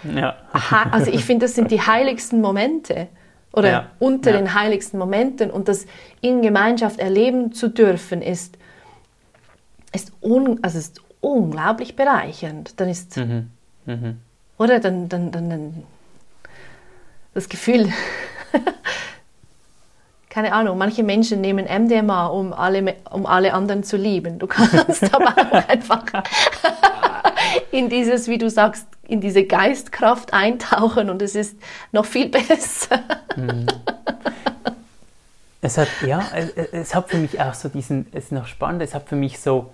also 0.91 1.13
ich 1.13 1.23
finde, 1.23 1.45
das 1.45 1.55
sind 1.55 1.71
die 1.71 1.83
heiligsten 1.83 2.41
Momente 2.41 3.09
oder 3.53 3.91
unter 3.99 4.33
den 4.33 4.55
heiligsten 4.55 4.99
Momenten 4.99 5.51
und 5.51 5.69
das 5.69 5.85
in 6.23 6.41
Gemeinschaft 6.41 6.99
erleben 6.99 7.53
zu 7.53 7.69
dürfen 7.69 8.23
ist, 8.23 8.57
ist, 9.93 10.13
un, 10.21 10.59
also 10.63 10.79
ist 10.79 11.01
unglaublich 11.21 11.97
bereichernd. 11.97 12.81
Dann 12.81 12.89
ist, 12.89 13.17
mhm. 13.17 13.51
Mhm. 13.87 14.19
oder 14.59 14.81
dann, 14.81 15.09
dann, 15.09 15.31
dann, 15.31 15.51
dann 15.51 15.83
das 17.35 17.49
Gefühl, 17.49 17.93
keine 20.33 20.53
Ahnung, 20.55 20.79
manche 20.79 21.03
Menschen 21.03 21.43
nehmen 21.43 21.67
MDMA, 21.67 22.27
um 22.27 22.55
alle, 22.55 22.97
um 23.11 23.27
alle 23.27 23.53
anderen 23.53 23.85
zu 23.85 23.97
lieben. 23.99 24.39
Du 24.39 24.47
kannst 24.49 25.15
aber 25.15 25.35
auch 25.37 25.69
einfach 25.69 26.05
in 27.71 27.89
dieses, 27.89 28.29
wie 28.29 28.39
du 28.39 28.49
sagst, 28.49 28.87
in 29.07 29.21
diese 29.21 29.45
Geistkraft 29.45 30.33
eintauchen 30.33 31.11
und 31.11 31.21
es 31.21 31.35
ist 31.35 31.57
noch 31.93 32.07
viel 32.07 32.29
besser. 32.31 33.01
Mhm. 33.37 33.67
Es 35.61 35.79
hat, 35.79 35.89
ja, 36.05 36.23
es, 36.35 36.73
es, 36.73 36.95
hat 36.95 37.11
für 37.11 37.19
mich 37.19 37.41
auch 37.41 37.55
so 37.55 37.69
diesen, 37.69 38.07
es 38.13 38.25
ist 38.25 38.33
noch 38.33 38.47
spannend, 38.47 38.83
es 38.83 38.95
hat 38.95 39.09
für 39.09 39.17
mich 39.17 39.39
so, 39.39 39.71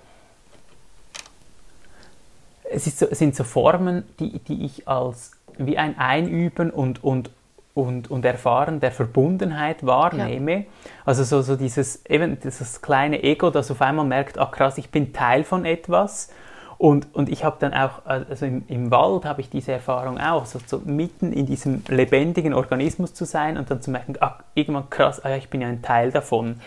es, 2.70 2.98
so, 2.98 3.06
sind 3.10 3.34
so 3.34 3.44
Formen, 3.44 4.04
die, 4.18 4.38
die 4.40 4.64
ich 4.64 4.88
als 4.88 5.32
wie 5.58 5.78
ein 5.78 5.98
Einüben 5.98 6.70
und, 6.70 7.02
und, 7.02 7.30
und, 7.74 8.10
und 8.10 8.24
Erfahren 8.24 8.80
der 8.80 8.92
Verbundenheit 8.92 9.84
wahrnehme. 9.84 10.52
Ja. 10.52 10.64
Also 11.04 11.24
so, 11.24 11.42
so 11.42 11.56
dieses, 11.56 12.06
eben 12.06 12.38
dieses 12.40 12.80
kleine 12.80 13.22
Ego, 13.22 13.50
das 13.50 13.70
auf 13.70 13.82
einmal 13.82 14.04
merkt, 14.04 14.38
ach 14.38 14.50
krass, 14.50 14.78
ich 14.78 14.90
bin 14.90 15.12
Teil 15.12 15.44
von 15.44 15.64
etwas 15.64 16.30
und, 16.78 17.12
und 17.12 17.28
ich 17.28 17.44
habe 17.44 17.56
dann 17.58 17.74
auch, 17.74 18.06
also 18.06 18.46
im, 18.46 18.62
im 18.68 18.92
Wald 18.92 19.24
habe 19.24 19.40
ich 19.40 19.50
diese 19.50 19.72
Erfahrung 19.72 20.20
auch, 20.20 20.46
so, 20.46 20.60
so, 20.64 20.80
mitten 20.84 21.32
in 21.32 21.44
diesem 21.44 21.82
lebendigen 21.88 22.54
Organismus 22.54 23.14
zu 23.14 23.24
sein 23.24 23.58
und 23.58 23.68
dann 23.68 23.82
zu 23.82 23.90
merken, 23.90 24.14
ach, 24.20 24.42
irgendwann 24.54 24.88
krass, 24.88 25.24
ah, 25.24 25.34
ich 25.34 25.50
bin 25.50 25.60
ja 25.60 25.66
ein 25.66 25.82
Teil 25.82 26.12
davon. 26.12 26.60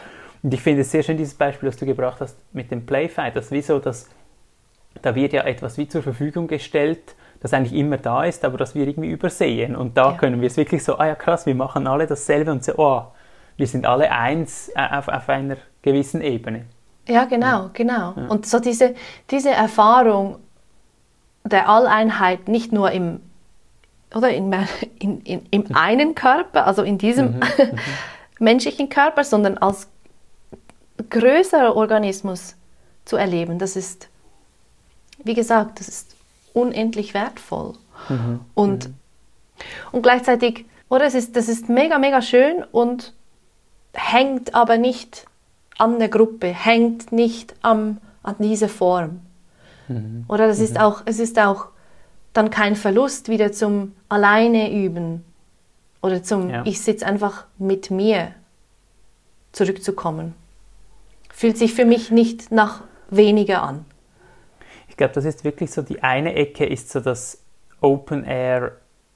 Und 0.44 0.54
ich 0.54 0.62
finde 0.62 0.82
es 0.82 0.92
sehr 0.92 1.04
schön, 1.04 1.16
dieses 1.16 1.36
Beispiel, 1.36 1.70
das 1.70 1.78
du 1.78 1.86
gebracht 1.86 2.20
hast 2.20 2.36
mit 2.52 2.72
dem 2.72 2.86
Playfight, 2.86 3.38
das 3.38 3.52
wie 3.52 3.62
so, 3.62 3.80
dass 3.80 4.10
da 5.02 5.16
wird 5.16 5.34
ja 5.34 5.44
etwas 5.44 5.78
wie 5.78 5.88
zur 5.88 6.04
Verfügung 6.04 6.48
gestellt, 6.48 7.16
das 7.40 7.54
eigentlich 7.54 7.74
immer 7.74 7.98
da 7.98 8.24
ist, 8.24 8.46
aber 8.46 8.58
das 8.58 8.76
wir 8.76 8.88
irgendwie 8.88 9.10
übersehen. 9.10 9.76
Und 9.76 9.98
da 9.98 10.12
ja. 10.12 10.18
können 10.18 10.42
wir 10.42 10.48
es 10.48 10.58
wirklich 10.58 10.84
so, 10.84 10.98
ah 10.98 11.08
ja 11.08 11.16
krass, 11.16 11.46
wir 11.46 11.56
machen 11.56 11.88
alle 11.88 12.06
dasselbe 12.06 12.52
und 12.52 12.64
so, 12.64 12.74
oh, 12.78 13.04
wir 13.58 13.68
sind 13.68 13.86
alle 13.86 14.12
eins 14.12 14.70
äh, 14.76 14.88
auf, 14.92 15.08
auf 15.08 15.28
einer 15.28 15.58
gewissen 15.82 16.22
Ebene. 16.22 16.66
Ja, 17.08 17.26
genau, 17.26 17.70
genau. 17.74 18.14
Ja. 18.16 18.28
Und 18.28 18.46
so 18.46 18.60
diese, 18.60 18.94
diese 19.30 19.50
Erfahrung 19.50 20.38
der 21.44 21.68
Alleinheit 21.68 22.48
nicht 22.48 22.72
nur 22.72 22.92
im, 22.92 23.22
oder 24.14 24.30
in, 24.30 24.54
in, 25.00 25.22
in, 25.22 25.46
im 25.50 25.76
einen 25.76 26.16
Körper, 26.16 26.68
also 26.68 26.84
in 26.84 26.98
diesem 26.98 27.38
mhm. 27.38 27.40
Mhm. 27.58 27.78
menschlichen 28.40 28.90
Körper, 28.90 29.24
sondern 29.24 29.58
als 29.58 29.90
größerer 31.10 31.76
Organismus 31.76 32.56
zu 33.06 33.18
erleben, 33.18 33.58
das 33.58 33.76
ist, 33.76 34.10
wie 35.24 35.34
gesagt, 35.34 35.80
das 35.80 35.88
ist 35.88 36.16
unendlich 36.54 37.14
wertvoll. 37.14 37.74
Mhm. 38.10 38.40
Und, 38.54 38.88
mhm. 38.88 38.94
und 39.92 40.02
gleichzeitig, 40.02 40.66
oder 40.90 41.06
es 41.06 41.16
ist, 41.16 41.36
das 41.36 41.48
ist 41.48 41.70
mega, 41.70 41.98
mega 42.00 42.22
schön 42.22 42.64
und 42.72 43.14
hängt 43.94 44.56
aber 44.56 44.78
nicht 44.78 45.26
an 45.78 46.00
der 46.00 46.10
Gruppe, 46.10 46.48
hängt 46.48 47.12
nicht 47.12 47.54
am, 47.62 47.98
an 48.24 48.36
dieser 48.40 48.70
Form. 48.70 49.22
Mhm. 49.88 50.26
Oder 50.28 50.48
das 50.48 50.60
mhm. 50.60 50.66
ist 50.66 50.80
auch, 50.80 51.02
es 51.06 51.20
ist 51.20 51.40
auch 51.40 51.68
dann 52.34 52.50
kein 52.50 52.76
Verlust, 52.76 53.30
wieder 53.30 53.52
zum 53.52 53.94
Alleine 54.10 54.72
üben 54.72 55.24
oder 56.02 56.24
zum 56.24 56.50
ja. 56.50 56.64
Ich 56.66 56.82
sitze 56.82 57.06
einfach 57.06 57.46
mit 57.58 57.92
mir 57.92 58.34
zurückzukommen. 59.52 60.34
Fühlt 61.30 61.58
sich 61.58 61.74
für 61.74 61.86
mich 61.86 62.12
nicht 62.12 62.52
nach 62.52 62.82
weniger 63.10 63.64
an. 63.64 63.86
Ich 65.02 65.04
glaube, 65.04 65.16
das 65.16 65.26
ist 65.26 65.44
wirklich 65.44 65.72
so, 65.72 65.82
die 65.82 66.04
eine 66.04 66.36
Ecke 66.36 66.64
ist 66.64 66.92
so 66.92 67.00
das 67.00 67.42
Open 67.82 68.24
Air 68.24 68.74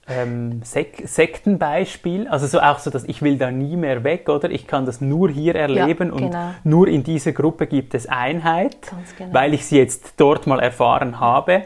ähm, 0.07 0.63
Sek 0.63 1.03
Sektenbeispiel, 1.05 2.27
also 2.27 2.47
so 2.47 2.59
auch 2.59 2.79
so, 2.79 2.89
dass 2.89 3.03
ich 3.03 3.21
will 3.21 3.37
da 3.37 3.51
nie 3.51 3.75
mehr 3.75 4.03
weg, 4.03 4.27
oder? 4.27 4.49
Ich 4.49 4.65
kann 4.65 4.87
das 4.87 4.99
nur 4.99 5.29
hier 5.29 5.53
erleben 5.53 6.09
ja, 6.09 6.15
genau. 6.15 6.47
und 6.47 6.55
nur 6.63 6.87
in 6.87 7.03
dieser 7.03 7.33
Gruppe 7.33 7.67
gibt 7.67 7.93
es 7.93 8.07
Einheit, 8.07 8.77
genau. 9.15 9.31
weil 9.31 9.53
ich 9.53 9.67
sie 9.67 9.77
jetzt 9.77 10.15
dort 10.17 10.47
mal 10.47 10.59
erfahren 10.59 11.19
habe. 11.19 11.65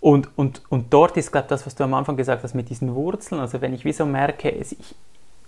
Und, 0.00 0.28
und, 0.36 0.60
und 0.68 0.92
dort 0.92 1.16
ist, 1.16 1.32
glaube 1.32 1.46
ich, 1.46 1.48
das, 1.48 1.64
was 1.64 1.74
du 1.74 1.84
am 1.84 1.94
Anfang 1.94 2.18
gesagt 2.18 2.42
hast 2.42 2.52
mit 2.52 2.68
diesen 2.68 2.94
Wurzeln, 2.94 3.40
also 3.40 3.62
wenn 3.62 3.72
ich 3.72 3.86
wie 3.86 3.94
so 3.94 4.04
merke, 4.04 4.54
es, 4.54 4.72
ich, 4.72 4.94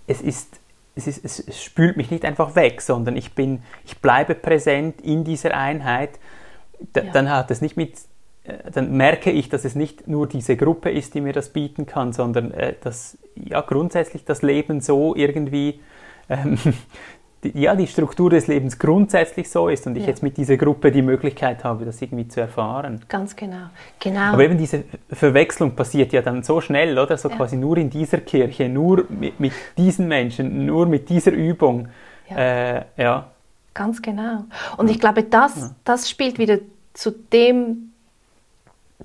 es 0.07 0.21
ist 0.21 0.59
es, 0.95 1.05
ist, 1.05 1.23
es, 1.23 1.39
es 1.47 1.63
spült 1.63 1.95
mich 1.95 2.09
nicht 2.09 2.25
einfach 2.25 2.55
weg, 2.55 2.81
sondern 2.81 3.15
ich 3.15 3.35
bin, 3.35 3.61
ich 3.85 3.99
bleibe 3.99 4.33
präsent 4.33 4.99
in 5.01 5.23
dieser 5.23 5.55
Einheit, 5.55 6.17
ja. 6.95 7.03
dann 7.11 7.29
hat 7.29 7.51
es 7.51 7.61
nicht 7.61 7.77
mit 7.77 7.93
äh, 8.49 8.71
dann 8.71 8.95
merke 8.95 9.31
ich, 9.31 9.49
dass 9.49 9.65
es 9.65 9.75
nicht 9.75 10.07
nur 10.07 10.27
diese 10.27 10.55
Gruppe 10.57 10.89
ist, 10.91 11.13
die 11.13 11.21
mir 11.21 11.33
das 11.33 11.49
bieten 11.49 11.85
kann, 11.85 12.13
sondern 12.13 12.51
äh, 12.51 12.73
dass 12.81 13.17
ja 13.35 13.61
grundsätzlich 13.61 14.25
das 14.25 14.41
Leben 14.41 14.81
so 14.81 15.15
irgendwie, 15.15 15.79
ähm, 16.29 16.57
die, 17.43 17.59
ja, 17.59 17.75
die 17.75 17.87
Struktur 17.87 18.29
des 18.29 18.47
Lebens 18.47 18.79
grundsätzlich 18.79 19.49
so 19.49 19.69
ist 19.69 19.87
und 19.87 19.95
ich 19.95 20.03
ja. 20.03 20.09
jetzt 20.09 20.23
mit 20.23 20.37
dieser 20.37 20.57
Gruppe 20.57 20.91
die 20.91 21.01
Möglichkeit 21.01 21.63
habe, 21.63 21.85
das 21.85 22.01
irgendwie 22.01 22.27
zu 22.27 22.41
erfahren. 22.41 23.01
Ganz 23.07 23.35
genau. 23.35 23.69
genau. 23.99 24.33
Aber 24.33 24.43
eben 24.43 24.57
diese 24.57 24.83
Verwechslung 25.09 25.75
passiert 25.75 26.11
ja 26.11 26.21
dann 26.21 26.43
so 26.43 26.59
schnell, 26.59 26.97
oder? 26.97 27.17
So 27.17 27.29
ja. 27.29 27.35
quasi 27.35 27.55
nur 27.55 27.77
in 27.77 27.89
dieser 27.89 28.19
Kirche, 28.19 28.67
nur 28.67 29.05
mit, 29.09 29.39
mit 29.39 29.53
diesen 29.77 30.07
Menschen, 30.07 30.65
nur 30.65 30.85
mit 30.85 31.09
dieser 31.09 31.31
Übung. 31.31 31.87
Ja. 32.29 32.37
Äh, 32.37 32.85
ja. 32.97 33.31
Ganz 33.73 34.01
genau. 34.01 34.45
Und 34.77 34.89
ich 34.89 34.99
glaube, 34.99 35.23
das, 35.23 35.73
das 35.83 36.09
spielt 36.09 36.37
wieder 36.37 36.59
zu 36.93 37.11
dem 37.11 37.89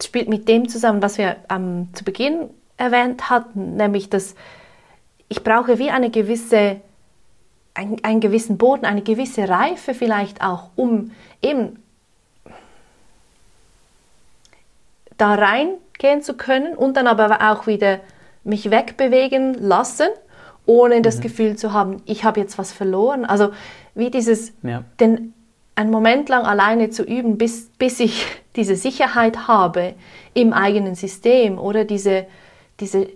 spielt 0.02 0.28
mit 0.28 0.48
dem 0.48 0.68
zusammen, 0.68 1.02
was 1.02 1.18
wir 1.18 1.36
ähm, 1.50 1.88
zu 1.92 2.04
Beginn 2.04 2.50
erwähnt 2.76 3.30
hatten, 3.30 3.76
nämlich 3.76 4.10
dass 4.10 4.34
ich 5.28 5.42
brauche 5.44 5.78
wie 5.78 5.90
eine 5.90 6.10
gewisse, 6.10 6.80
ein, 7.74 7.96
einen 8.02 8.20
gewissen 8.20 8.58
Boden, 8.58 8.84
eine 8.84 9.02
gewisse 9.02 9.48
Reife 9.48 9.94
vielleicht 9.94 10.42
auch, 10.42 10.70
um 10.76 11.12
eben 11.42 11.82
da 15.16 15.34
reingehen 15.34 16.22
zu 16.22 16.34
können 16.34 16.74
und 16.74 16.96
dann 16.96 17.06
aber 17.06 17.52
auch 17.52 17.66
wieder 17.66 18.00
mich 18.42 18.70
wegbewegen 18.70 19.54
lassen, 19.54 20.08
ohne 20.66 21.02
das 21.02 21.18
mhm. 21.18 21.22
Gefühl 21.22 21.56
zu 21.56 21.72
haben, 21.72 22.02
ich 22.06 22.24
habe 22.24 22.40
jetzt 22.40 22.58
was 22.58 22.72
verloren. 22.72 23.24
Also 23.24 23.50
wie 23.94 24.10
dieses, 24.10 24.52
ja. 24.62 24.84
den 25.00 25.34
einen 25.76 25.90
Moment 25.90 26.28
lang 26.28 26.44
alleine 26.44 26.90
zu 26.90 27.02
üben, 27.02 27.36
bis, 27.36 27.70
bis 27.78 28.00
ich 28.00 28.26
diese 28.56 28.76
Sicherheit 28.76 29.48
habe 29.48 29.94
im 30.32 30.52
eigenen 30.52 30.94
System 30.94 31.58
oder 31.58 31.84
diese, 31.84 32.26
diese 32.80 33.08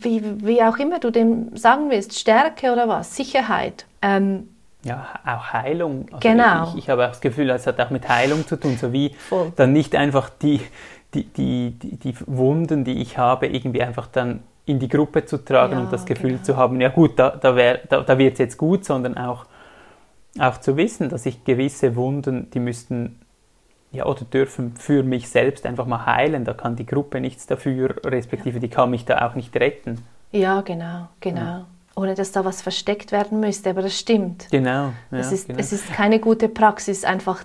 wie, 0.00 0.22
wie 0.44 0.62
auch 0.62 0.78
immer 0.78 0.98
du 0.98 1.10
dem 1.10 1.56
sagen 1.56 1.90
willst, 1.90 2.18
Stärke 2.18 2.72
oder 2.72 2.88
was, 2.88 3.16
Sicherheit. 3.16 3.84
Ähm, 4.02 4.48
ja, 4.82 5.06
auch 5.24 5.52
Heilung. 5.52 6.06
Also 6.10 6.20
genau. 6.20 6.68
Ich, 6.70 6.84
ich, 6.84 6.90
habe 6.90 7.04
auch 7.04 7.10
das 7.10 7.20
Gefühl, 7.20 7.50
es 7.50 7.66
hat 7.66 7.80
auch 7.80 7.90
mit 7.90 8.08
Heilung 8.08 8.46
zu 8.46 8.56
tun, 8.56 8.76
so 8.78 8.92
wie 8.92 9.10
Voll. 9.10 9.52
dann 9.56 9.72
nicht 9.72 9.94
einfach 9.94 10.30
die, 10.30 10.60
die, 11.14 11.24
die, 11.24 11.70
die, 11.70 11.96
die 11.96 12.14
Wunden, 12.26 12.84
die 12.84 13.00
ich 13.00 13.18
habe, 13.18 13.46
irgendwie 13.46 13.82
einfach 13.82 14.06
dann 14.06 14.42
in 14.66 14.78
die 14.78 14.88
Gruppe 14.88 15.24
zu 15.24 15.44
tragen 15.44 15.74
ja, 15.74 15.80
und 15.80 15.92
das 15.92 16.04
Gefühl 16.06 16.32
genau. 16.32 16.42
zu 16.42 16.56
haben, 16.56 16.80
ja 16.80 16.88
gut, 16.88 17.18
da, 17.18 17.30
da, 17.30 17.52
da, 17.52 18.00
da 18.00 18.18
wird 18.18 18.34
es 18.34 18.38
jetzt 18.38 18.56
gut, 18.56 18.84
sondern 18.84 19.16
auch 19.16 19.46
auch 20.38 20.58
zu 20.58 20.76
wissen, 20.76 21.08
dass 21.08 21.26
ich 21.26 21.44
gewisse 21.44 21.96
Wunden, 21.96 22.50
die 22.50 22.58
müssten 22.58 23.20
ja, 23.92 24.06
oder 24.06 24.24
dürfen 24.24 24.74
für 24.76 25.04
mich 25.04 25.28
selbst 25.28 25.66
einfach 25.66 25.86
mal 25.86 26.04
heilen. 26.06 26.44
Da 26.44 26.52
kann 26.52 26.74
die 26.74 26.86
Gruppe 26.86 27.20
nichts 27.20 27.46
dafür, 27.46 27.94
respektive 28.04 28.58
die 28.58 28.68
kann 28.68 28.90
mich 28.90 29.04
da 29.04 29.26
auch 29.26 29.36
nicht 29.36 29.54
retten. 29.54 30.04
Ja, 30.32 30.62
genau, 30.62 31.08
genau. 31.20 31.40
Ja. 31.40 31.66
Ohne 31.94 32.16
dass 32.16 32.32
da 32.32 32.44
was 32.44 32.60
versteckt 32.60 33.12
werden 33.12 33.38
müsste, 33.38 33.70
aber 33.70 33.82
das 33.82 33.96
stimmt. 33.96 34.48
Genau. 34.50 34.92
Ja, 35.12 35.18
es, 35.18 35.30
ist, 35.30 35.46
genau. 35.46 35.60
es 35.60 35.72
ist 35.72 35.92
keine 35.92 36.18
gute 36.18 36.48
Praxis, 36.48 37.04
einfach 37.04 37.44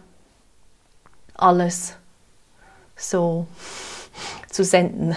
alles 1.36 1.96
so 2.96 3.46
zu 4.50 4.64
senden. 4.64 5.16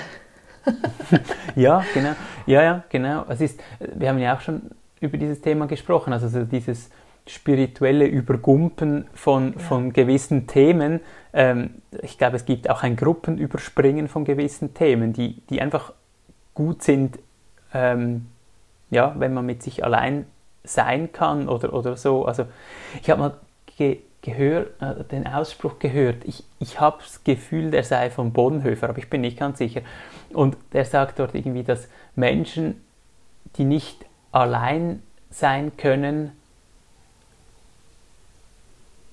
Ja, 1.56 1.84
genau. 1.94 2.12
Ja, 2.46 2.62
ja, 2.62 2.84
genau. 2.88 3.24
Es 3.28 3.40
ist, 3.40 3.60
wir 3.80 4.08
haben 4.08 4.18
ja 4.18 4.36
auch 4.36 4.40
schon 4.40 4.62
über 5.00 5.16
dieses 5.18 5.40
Thema 5.40 5.66
gesprochen, 5.66 6.12
also 6.12 6.44
dieses 6.44 6.90
spirituelle 7.26 8.06
Übergumpen 8.06 9.06
von, 9.14 9.54
ja. 9.54 9.58
von 9.58 9.92
gewissen 9.92 10.46
Themen. 10.46 11.00
Ähm, 11.32 11.70
ich 12.02 12.18
glaube, 12.18 12.36
es 12.36 12.44
gibt 12.44 12.68
auch 12.68 12.82
ein 12.82 12.96
Gruppenüberspringen 12.96 14.08
von 14.08 14.24
gewissen 14.24 14.74
Themen, 14.74 15.12
die, 15.12 15.40
die 15.48 15.60
einfach 15.60 15.92
gut 16.54 16.82
sind, 16.82 17.18
ähm, 17.72 18.26
ja, 18.90 19.14
wenn 19.18 19.34
man 19.34 19.46
mit 19.46 19.62
sich 19.62 19.84
allein 19.84 20.26
sein 20.64 21.12
kann 21.12 21.48
oder, 21.48 21.72
oder 21.72 21.96
so. 21.96 22.24
Also 22.24 22.46
ich 23.00 23.10
habe 23.10 23.20
mal 23.20 23.34
gehör, 24.22 24.66
äh, 24.80 25.04
den 25.10 25.26
Ausspruch 25.26 25.78
gehört. 25.78 26.24
Ich, 26.24 26.44
ich 26.60 26.80
habe 26.80 26.98
das 27.00 27.24
Gefühl, 27.24 27.70
der 27.70 27.82
sei 27.82 28.10
von 28.10 28.32
Bonhoeffer, 28.32 28.88
aber 28.88 28.98
ich 28.98 29.10
bin 29.10 29.22
nicht 29.22 29.38
ganz 29.38 29.58
sicher. 29.58 29.82
Und 30.34 30.56
der 30.72 30.84
sagt 30.84 31.18
dort 31.18 31.34
irgendwie, 31.34 31.62
dass 31.62 31.88
Menschen, 32.14 32.80
die 33.56 33.64
nicht 33.64 34.04
allein 34.30 35.02
sein 35.30 35.76
können, 35.76 36.32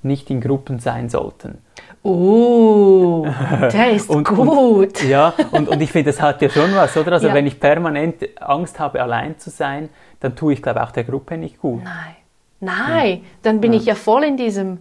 nicht 0.02 0.30
in 0.30 0.42
Gruppen 0.42 0.80
sein 0.80 1.10
sollten. 1.10 1.60
Oh, 2.04 3.28
der 3.74 3.92
ist 3.92 4.10
und, 4.10 4.24
gut. 4.26 4.48
Und, 4.48 5.04
ja, 5.04 5.34
und, 5.52 5.68
und 5.68 5.82
ich 5.82 5.92
finde, 5.92 6.12
das 6.12 6.22
hat 6.22 6.42
ja 6.42 6.50
schon 6.50 6.74
was, 6.74 6.96
oder? 6.96 7.14
Also 7.14 7.28
ja. 7.28 7.34
wenn 7.34 7.46
ich 7.46 7.60
permanent 7.60 8.42
Angst 8.42 8.80
habe, 8.80 9.02
allein 9.02 9.38
zu 9.38 9.50
sein, 9.50 9.90
dann 10.22 10.36
tue 10.36 10.54
ich, 10.54 10.62
glaube 10.62 10.80
ich, 10.80 10.86
auch 10.86 10.92
der 10.92 11.04
Gruppe 11.04 11.38
nicht 11.38 11.60
gut. 11.60 11.84
Nein, 11.84 12.16
nein, 12.62 13.10
ja. 13.10 13.20
dann 13.44 13.60
bin 13.60 13.74
ja. 13.74 13.80
ich 13.80 13.86
ja 13.86 13.96
voll 13.96 14.24
in 14.24 14.38
diesem 14.38 14.80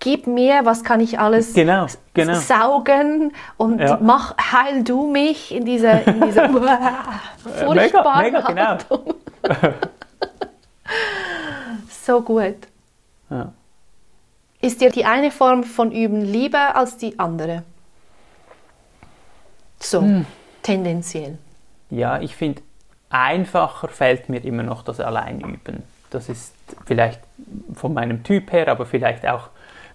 gib 0.00 0.26
mir, 0.26 0.64
was 0.64 0.84
kann 0.84 1.00
ich 1.00 1.18
alles 1.18 1.54
genau, 1.54 1.86
genau. 2.14 2.34
saugen 2.34 3.32
und 3.56 3.80
ja. 3.80 3.98
mach, 4.00 4.36
heil 4.38 4.84
du 4.84 5.10
mich 5.10 5.54
in 5.54 5.64
dieser, 5.64 6.06
in 6.06 6.20
dieser 6.20 6.48
furchtbaren 7.38 8.32
mega, 8.32 8.48
mega, 8.48 8.78
genau. 8.78 9.14
so 11.88 12.20
gut. 12.22 12.56
Ja. 13.30 13.52
Ist 14.60 14.80
dir 14.80 14.90
die 14.90 15.04
eine 15.04 15.30
Form 15.30 15.62
von 15.62 15.92
Üben 15.92 16.22
lieber 16.22 16.76
als 16.76 16.96
die 16.96 17.18
andere? 17.18 17.62
So, 19.78 20.00
hm. 20.00 20.26
tendenziell. 20.62 21.38
Ja, 21.90 22.20
ich 22.20 22.34
finde, 22.34 22.62
einfacher 23.10 23.88
fällt 23.88 24.28
mir 24.28 24.44
immer 24.44 24.64
noch 24.64 24.82
das 24.82 25.00
Alleinüben. 25.00 25.82
Das 26.10 26.28
ist 26.28 26.54
vielleicht 26.86 27.20
von 27.74 27.94
meinem 27.94 28.24
Typ 28.24 28.50
her, 28.52 28.68
aber 28.68 28.86
vielleicht 28.86 29.26
auch 29.26 29.50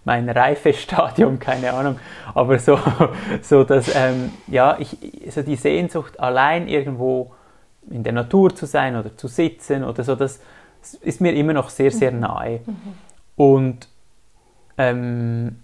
mein 0.05 0.29
Reifestadium, 0.29 1.39
keine 1.39 1.73
Ahnung. 1.73 1.99
Aber 2.33 2.59
so, 2.59 2.79
so 3.41 3.63
dass, 3.63 3.93
ähm, 3.95 4.31
ja, 4.47 4.77
ich, 4.79 4.97
so 5.29 5.41
die 5.41 5.55
Sehnsucht, 5.55 6.19
allein 6.19 6.67
irgendwo 6.67 7.31
in 7.89 8.03
der 8.03 8.13
Natur 8.13 8.55
zu 8.55 8.65
sein 8.65 8.95
oder 8.95 9.15
zu 9.17 9.27
sitzen 9.27 9.83
oder 9.83 10.03
so, 10.03 10.15
das 10.15 10.39
ist 11.01 11.21
mir 11.21 11.33
immer 11.33 11.53
noch 11.53 11.69
sehr, 11.69 11.91
sehr 11.91 12.11
mhm. 12.11 12.19
nahe. 12.19 12.59
Mhm. 12.65 12.75
Und 13.35 13.87
ähm, 14.77 15.57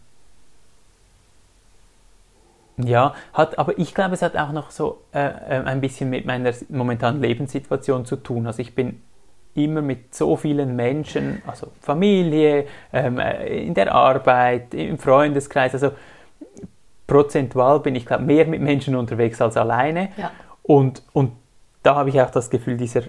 ja, 2.77 3.13
hat, 3.33 3.59
aber 3.59 3.77
ich 3.77 3.93
glaube, 3.93 4.13
es 4.13 4.21
hat 4.21 4.37
auch 4.37 4.51
noch 4.51 4.71
so 4.71 5.01
äh, 5.13 5.19
äh, 5.19 5.63
ein 5.65 5.81
bisschen 5.81 6.09
mit 6.09 6.25
meiner 6.25 6.53
momentanen 6.69 7.21
Lebenssituation 7.21 8.05
zu 8.05 8.15
tun. 8.15 8.47
Also 8.47 8.61
ich 8.61 8.73
bin 8.73 9.01
immer 9.63 9.81
mit 9.81 10.13
so 10.15 10.35
vielen 10.35 10.75
Menschen, 10.75 11.41
also 11.45 11.67
Familie, 11.81 12.65
ähm, 12.93 13.19
äh, 13.19 13.63
in 13.63 13.73
der 13.73 13.93
Arbeit, 13.93 14.73
im 14.73 14.97
Freundeskreis, 14.97 15.73
also 15.73 15.91
prozentual 17.07 17.79
bin 17.79 17.95
ich 17.95 18.05
glaube 18.05 18.23
mehr 18.23 18.45
mit 18.45 18.61
Menschen 18.61 18.95
unterwegs 18.95 19.41
als 19.41 19.57
alleine. 19.57 20.09
Ja. 20.17 20.31
Und, 20.63 21.03
und 21.13 21.31
da 21.83 21.95
habe 21.95 22.09
ich 22.09 22.21
auch 22.21 22.29
das 22.29 22.49
Gefühl, 22.49 22.77
dieser, 22.77 23.01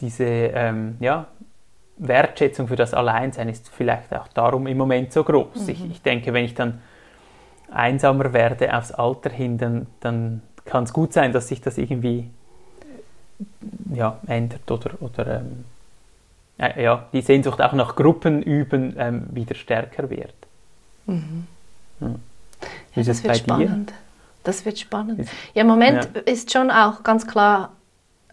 diese 0.00 0.24
ähm, 0.24 0.96
ja, 1.00 1.26
Wertschätzung 1.96 2.68
für 2.68 2.76
das 2.76 2.94
Alleinsein 2.94 3.48
ist 3.48 3.68
vielleicht 3.70 4.14
auch 4.14 4.28
darum 4.28 4.66
im 4.66 4.76
Moment 4.76 5.12
so 5.12 5.24
groß. 5.24 5.62
Mhm. 5.62 5.68
Ich, 5.68 5.90
ich, 5.90 6.02
denke, 6.02 6.32
wenn 6.32 6.44
ich 6.44 6.54
dann 6.54 6.80
einsamer 7.70 8.32
werde 8.32 8.76
aufs 8.76 8.92
Alter 8.92 9.30
hin, 9.30 9.58
dann, 9.58 9.86
dann 10.00 10.42
kann 10.64 10.84
es 10.84 10.92
gut 10.92 11.12
sein, 11.12 11.32
dass 11.32 11.48
sich 11.48 11.60
das 11.60 11.78
irgendwie 11.78 12.30
ja, 13.94 14.18
ändert 14.26 14.70
oder, 14.70 14.90
oder 15.00 15.40
ähm, 15.40 15.64
äh, 16.58 16.82
ja, 16.82 17.06
die 17.12 17.22
Sehnsucht 17.22 17.60
auch 17.60 17.72
nach 17.72 17.96
Gruppenüben 17.96 18.96
ähm, 18.98 19.26
wieder 19.30 19.54
stärker 19.54 20.10
wird. 20.10 20.34
Mhm. 21.06 21.46
Ja. 22.00 22.08
Ja, 22.94 23.02
das 23.02 23.22
wird 23.22 23.36
spannend. 23.36 23.90
Dir? 23.90 23.96
Das 24.44 24.64
wird 24.64 24.78
spannend. 24.78 25.28
Ja, 25.54 25.62
im 25.62 25.68
Moment 25.68 26.08
ja. 26.14 26.20
ist 26.22 26.52
schon 26.52 26.70
auch 26.70 27.02
ganz 27.02 27.26
klar 27.26 27.72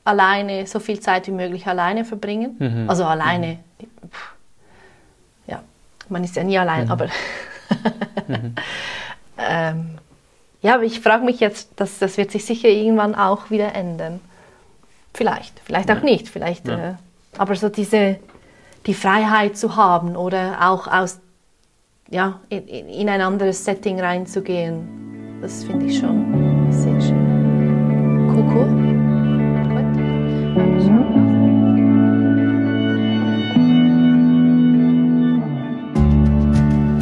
alleine, 0.03 0.65
so 0.67 0.79
viel 0.79 0.99
Zeit 0.99 1.27
wie 1.27 1.31
möglich 1.31 1.67
alleine 1.67 2.05
verbringen. 2.05 2.55
Mhm. 2.57 2.89
Also 2.89 3.05
alleine. 3.05 3.57
Mhm. 3.79 3.87
Ja, 5.47 5.61
man 6.09 6.23
ist 6.23 6.35
ja 6.35 6.43
nie 6.43 6.57
allein, 6.57 6.85
mhm. 6.85 6.91
aber. 6.91 7.07
Mhm. 8.27 8.55
ähm, 9.37 9.97
ja, 10.61 10.75
aber 10.75 10.83
ich 10.83 10.99
frage 10.99 11.25
mich 11.25 11.39
jetzt, 11.39 11.69
das, 11.75 11.99
das 11.99 12.17
wird 12.17 12.31
sich 12.31 12.45
sicher 12.45 12.69
irgendwann 12.69 13.13
auch 13.13 13.49
wieder 13.51 13.73
ändern. 13.73 14.19
Vielleicht, 15.13 15.59
vielleicht 15.63 15.91
auch 15.91 16.01
nicht. 16.01 16.27
Vielleicht, 16.27 16.67
äh, 16.67 16.93
aber 17.37 17.55
so 17.55 17.69
diese, 17.69 18.17
die 18.85 18.93
Freiheit 18.93 19.57
zu 19.57 19.75
haben 19.75 20.15
oder 20.15 20.57
auch 20.61 20.87
aus, 20.87 21.19
ja, 22.09 22.39
in, 22.49 22.67
in 22.67 23.09
ein 23.09 23.21
anderes 23.21 23.63
Setting 23.63 23.99
reinzugehen, 23.99 25.39
das 25.41 25.63
finde 25.63 25.85
ich 25.85 25.99
schon 25.99 26.71
sehr 26.71 27.01
schön. 27.01 28.29
Cool, 28.29 28.43
cool. 28.53 28.95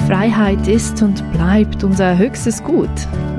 Freiheit 0.07 0.67
ist 0.67 1.01
und 1.01 1.23
bleibt 1.33 1.83
unser 1.83 2.17
höchstes 2.17 2.63
Gut. 2.63 2.89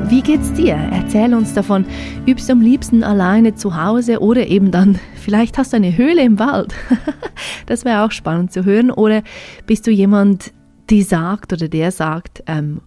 Wie 0.09 0.23
geht's 0.23 0.53
dir? 0.53 0.75
Erzähl 0.75 1.33
uns 1.33 1.55
davon. 1.55 1.87
Übst 2.27 2.49
du 2.49 2.53
am 2.53 2.61
liebsten 2.61 3.03
alleine 3.03 3.55
zu 3.55 3.83
Hause 3.83 4.21
oder 4.21 4.47
eben 4.47 4.71
dann, 4.71 4.99
vielleicht 5.25 5.59
hast 5.59 5.73
du 5.73 5.79
eine 5.79 5.97
Höhle 5.97 6.23
im 6.23 6.39
Wald. 6.39 6.75
das 7.67 7.85
wäre 7.85 8.03
auch 8.03 8.13
spannend 8.13 8.53
zu 8.53 8.65
hören. 8.65 8.91
Oder 8.91 9.23
bist 9.67 9.87
du 9.87 9.91
jemand, 9.91 10.53
die 10.91 11.03
sagt 11.03 11.53
oder 11.53 11.69
der 11.69 11.91
sagt, 11.91 12.45
ähm, 12.47 12.83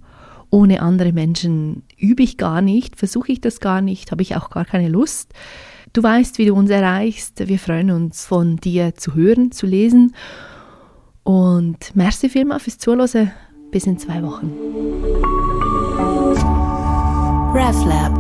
ohne 0.50 0.82
andere 0.82 1.12
Menschen 1.12 1.84
übe 1.98 2.24
ich 2.24 2.38
gar 2.38 2.62
nicht, 2.62 2.96
versuche 2.96 3.32
ich 3.32 3.42
das 3.42 3.60
gar 3.60 3.82
nicht, 3.82 4.12
habe 4.12 4.22
ich 4.22 4.36
auch 4.38 4.50
gar 4.50 4.66
keine 4.66 4.88
Lust. 4.88 5.34
Du 5.94 6.04
weißt, 6.04 6.38
wie 6.38 6.46
du 6.46 6.54
uns 6.54 6.70
erreichst. 6.70 7.48
Wir 7.48 7.60
freuen 7.60 7.92
uns, 7.92 8.26
von 8.26 8.58
dir 8.58 8.94
zu 8.96 9.16
hören, 9.16 9.52
zu 9.52 9.66
lesen. 9.66 10.16
Und 11.24 11.96
merci 11.96 12.30
vielmals 12.30 12.64
fürs 12.64 12.78
Zuhören. 12.78 13.32
Bis 13.72 13.86
in 13.86 13.98
zwei 13.98 14.24
Wochen. 14.24 14.54
RefLab 17.54 18.17